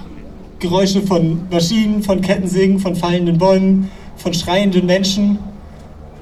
Geräusche 0.58 1.00
von 1.00 1.48
Maschinen, 1.50 2.02
von 2.02 2.20
Kettensägen, 2.20 2.78
von 2.78 2.94
fallenden 2.94 3.38
Bäumen, 3.38 3.90
von 4.18 4.34
schreienden 4.34 4.84
Menschen. 4.84 5.38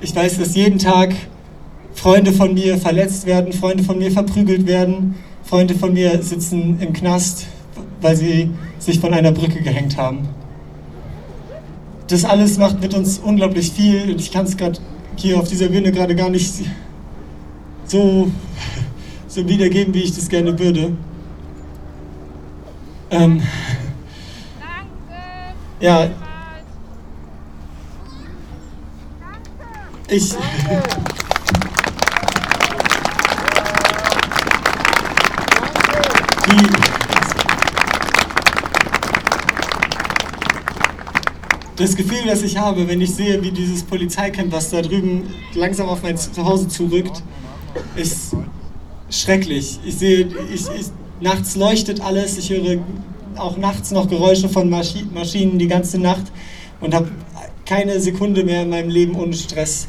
Ich 0.01 0.15
weiß, 0.15 0.39
dass 0.39 0.55
jeden 0.55 0.79
Tag 0.79 1.17
Freunde 1.95 2.33
von 2.33 2.55
mir 2.55 2.79
verletzt 2.79 3.27
werden, 3.27 3.53
Freunde 3.53 3.83
von 3.83 3.99
mir 3.99 4.13
verprügelt 4.13 4.69
werden, 4.69 5.17
Freunde 5.43 5.75
von 5.75 5.93
mir 5.93 6.23
sitzen 6.23 6.79
im 6.81 6.93
Knast, 6.93 7.47
weil 8.01 8.15
sie 8.15 8.51
sich 8.79 9.01
von 9.01 9.13
einer 9.13 9.33
Brücke 9.33 9.61
gehängt 9.63 9.97
haben. 9.97 10.29
Das 12.09 12.25
alles 12.25 12.57
macht 12.57 12.81
mit 12.81 12.95
uns 12.95 13.19
unglaublich 13.19 13.71
viel 13.71 14.11
und 14.11 14.21
ich 14.21 14.33
kann 14.33 14.47
es 14.47 14.57
gerade 14.57 14.79
hier 15.17 15.39
auf 15.39 15.49
dieser 15.49 15.69
Bühne 15.69 15.93
gerade 15.93 16.17
gar 16.17 16.31
nicht 16.31 16.53
so, 17.85 18.31
so 19.27 19.49
wiedergeben, 19.49 19.93
wie 19.93 20.03
ich 20.03 20.15
das 20.15 20.29
gerne 20.29 20.59
würde. 20.59 20.97
Ähm, 23.11 23.43
ja. 25.81 26.11
Ich. 30.09 30.35
Die, 36.47 36.98
das 41.79 41.95
Gefühl, 41.95 42.19
das 42.27 42.43
ich 42.43 42.59
habe, 42.59 42.89
wenn 42.89 43.01
ich 43.01 43.15
sehe, 43.15 43.41
wie 43.43 43.53
dieses 43.53 43.85
Polizeicamp, 43.85 44.53
was 44.53 44.71
da 44.71 44.83
drüben 44.83 45.23
langsam 45.55 45.89
auf 45.89 46.03
mein 46.03 46.17
Zuhause 46.17 46.69
zurückt, 46.69 47.23
ist 47.95 48.35
schrecklich. 49.11 49.79
Ich 49.85 49.97
sehe, 49.97 50.29
ich, 50.53 50.63
ich, 50.63 50.87
nachts 51.21 51.55
leuchtet 51.55 52.01
alles, 52.01 52.37
ich 52.37 52.51
höre 52.51 52.79
auch 53.37 53.57
nachts 53.57 53.93
noch 53.93 54.09
Geräusche 54.09 54.49
von 54.49 54.69
Maschi 54.69 55.07
Maschinen 55.15 55.59
die 55.59 55.69
ganze 55.69 55.99
Nacht 55.99 56.33
und 56.81 56.95
habe 56.95 57.11
keine 57.65 58.01
Sekunde 58.01 58.43
mehr 58.43 58.63
in 58.63 58.71
meinem 58.71 58.91
Leben 58.91 59.15
ohne 59.15 59.35
Stress. 59.35 59.87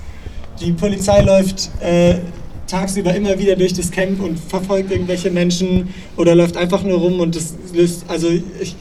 Die 0.61 0.71
Polizei 0.73 1.21
läuft 1.21 1.71
äh, 1.81 2.19
tagsüber 2.67 3.15
immer 3.15 3.39
wieder 3.39 3.55
durch 3.55 3.73
das 3.73 3.89
Camp 3.89 4.21
und 4.21 4.39
verfolgt 4.39 4.91
irgendwelche 4.91 5.31
Menschen 5.31 5.91
oder 6.17 6.35
läuft 6.35 6.55
einfach 6.55 6.83
nur 6.83 6.99
rum 6.99 7.19
und 7.19 7.35
das 7.35 7.55
löst, 7.73 8.05
also 8.07 8.29
ich 8.29 8.75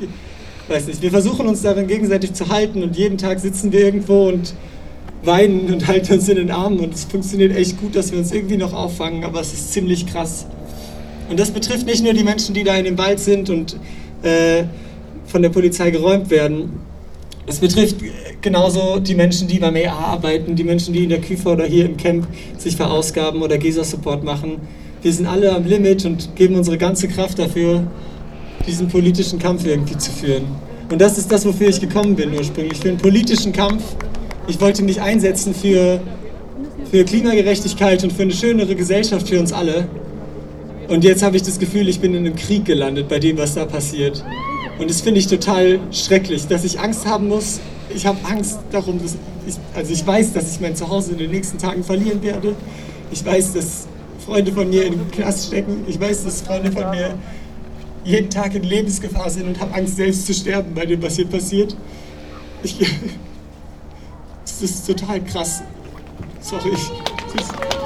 weiß 0.68 0.86
nicht, 0.86 1.02
wir 1.02 1.10
versuchen 1.10 1.46
uns 1.46 1.62
darin 1.62 1.86
gegenseitig 1.86 2.32
zu 2.34 2.48
halten 2.48 2.82
und 2.82 2.96
jeden 2.96 3.18
Tag 3.18 3.40
sitzen 3.40 3.72
wir 3.72 3.80
irgendwo 3.80 4.28
und 4.28 4.54
weinen 5.22 5.72
und 5.72 5.86
halten 5.86 6.14
uns 6.14 6.28
in 6.28 6.36
den 6.36 6.50
Armen 6.50 6.78
und 6.80 6.94
es 6.94 7.04
funktioniert 7.04 7.56
echt 7.56 7.80
gut, 7.80 7.96
dass 7.96 8.12
wir 8.12 8.18
uns 8.18 8.32
irgendwie 8.32 8.56
noch 8.56 8.72
auffangen, 8.72 9.24
aber 9.24 9.40
es 9.40 9.52
ist 9.52 9.72
ziemlich 9.72 10.06
krass. 10.06 10.46
Und 11.28 11.38
das 11.38 11.50
betrifft 11.50 11.86
nicht 11.86 12.02
nur 12.02 12.12
die 12.12 12.24
Menschen, 12.24 12.54
die 12.54 12.64
da 12.64 12.76
in 12.76 12.84
dem 12.84 12.98
Wald 12.98 13.20
sind 13.20 13.50
und 13.50 13.76
äh, 14.22 14.64
von 15.26 15.42
der 15.42 15.50
Polizei 15.50 15.90
geräumt 15.90 16.30
werden. 16.30 16.80
Es 17.46 17.58
betrifft 17.58 17.96
genauso 18.40 18.98
die 18.98 19.14
Menschen, 19.14 19.48
die 19.48 19.58
beim 19.58 19.76
EA 19.76 19.92
arbeiten, 19.92 20.54
die 20.56 20.64
Menschen, 20.64 20.94
die 20.94 21.04
in 21.04 21.10
der 21.10 21.20
Küfer 21.20 21.52
oder 21.52 21.64
hier 21.64 21.86
im 21.86 21.96
Camp 21.96 22.26
sich 22.56 22.76
verausgaben 22.76 23.42
oder 23.42 23.58
GESA-Support 23.58 24.22
machen. 24.22 24.58
Wir 25.02 25.12
sind 25.12 25.26
alle 25.26 25.54
am 25.54 25.64
Limit 25.64 26.04
und 26.04 26.34
geben 26.36 26.56
unsere 26.56 26.78
ganze 26.78 27.08
Kraft 27.08 27.38
dafür, 27.38 27.86
diesen 28.66 28.88
politischen 28.88 29.38
Kampf 29.38 29.64
irgendwie 29.64 29.96
zu 29.96 30.10
führen. 30.10 30.44
Und 30.90 31.00
das 31.00 31.18
ist 31.18 31.30
das, 31.30 31.44
wofür 31.44 31.68
ich 31.68 31.80
gekommen 31.80 32.16
bin 32.16 32.34
ursprünglich, 32.34 32.78
für 32.78 32.88
einen 32.88 32.98
politischen 32.98 33.52
Kampf. 33.52 33.82
Ich 34.46 34.60
wollte 34.60 34.82
mich 34.82 35.00
einsetzen 35.00 35.54
für, 35.54 36.00
für 36.90 37.04
Klimagerechtigkeit 37.04 38.02
und 38.04 38.12
für 38.12 38.22
eine 38.22 38.32
schönere 38.32 38.74
Gesellschaft 38.74 39.28
für 39.28 39.38
uns 39.38 39.52
alle. 39.52 39.86
Und 40.88 41.04
jetzt 41.04 41.22
habe 41.22 41.36
ich 41.36 41.42
das 41.42 41.58
Gefühl, 41.58 41.88
ich 41.88 42.00
bin 42.00 42.14
in 42.14 42.24
einem 42.24 42.36
Krieg 42.36 42.64
gelandet 42.64 43.08
bei 43.08 43.18
dem, 43.18 43.36
was 43.36 43.54
da 43.54 43.66
passiert. 43.66 44.24
Und 44.78 44.88
das 44.88 45.02
finde 45.02 45.20
ich 45.20 45.26
total 45.26 45.80
schrecklich, 45.90 46.46
dass 46.46 46.64
ich 46.64 46.80
Angst 46.80 47.04
haben 47.04 47.28
muss. 47.28 47.60
Ich 47.94 48.06
habe 48.06 48.18
Angst 48.24 48.58
darum, 48.72 48.98
dass 49.02 49.16
ich, 49.46 49.56
also 49.74 49.92
ich 49.92 50.06
weiß, 50.06 50.32
dass 50.32 50.52
ich 50.52 50.60
mein 50.60 50.76
Zuhause 50.76 51.12
in 51.12 51.18
den 51.18 51.30
nächsten 51.30 51.58
Tagen 51.58 51.84
verlieren 51.84 52.22
werde. 52.22 52.54
Ich 53.10 53.24
weiß, 53.24 53.52
dass 53.52 53.86
Freunde 54.24 54.52
von 54.52 54.70
mir 54.70 54.84
den 54.84 55.10
Knast 55.10 55.48
stecken. 55.48 55.84
Ich 55.86 56.00
weiß, 56.00 56.24
dass 56.24 56.42
Freunde 56.42 56.72
von 56.72 56.90
mir 56.90 57.14
jeden 58.08 58.30
Tag 58.30 58.54
in 58.54 58.62
Lebensgefahr 58.62 59.28
sind 59.28 59.46
und 59.46 59.60
habe 59.60 59.74
Angst, 59.74 59.96
selbst 59.96 60.26
zu 60.26 60.32
sterben 60.32 60.74
bei 60.74 60.86
dem, 60.86 61.02
was 61.02 61.16
hier 61.16 61.26
passiert. 61.26 61.76
Ich, 62.62 62.78
das 64.44 64.62
ist 64.62 64.86
total 64.86 65.22
krass. 65.22 65.62
Sorry. 66.40 66.70
Tschüss. 66.70 67.77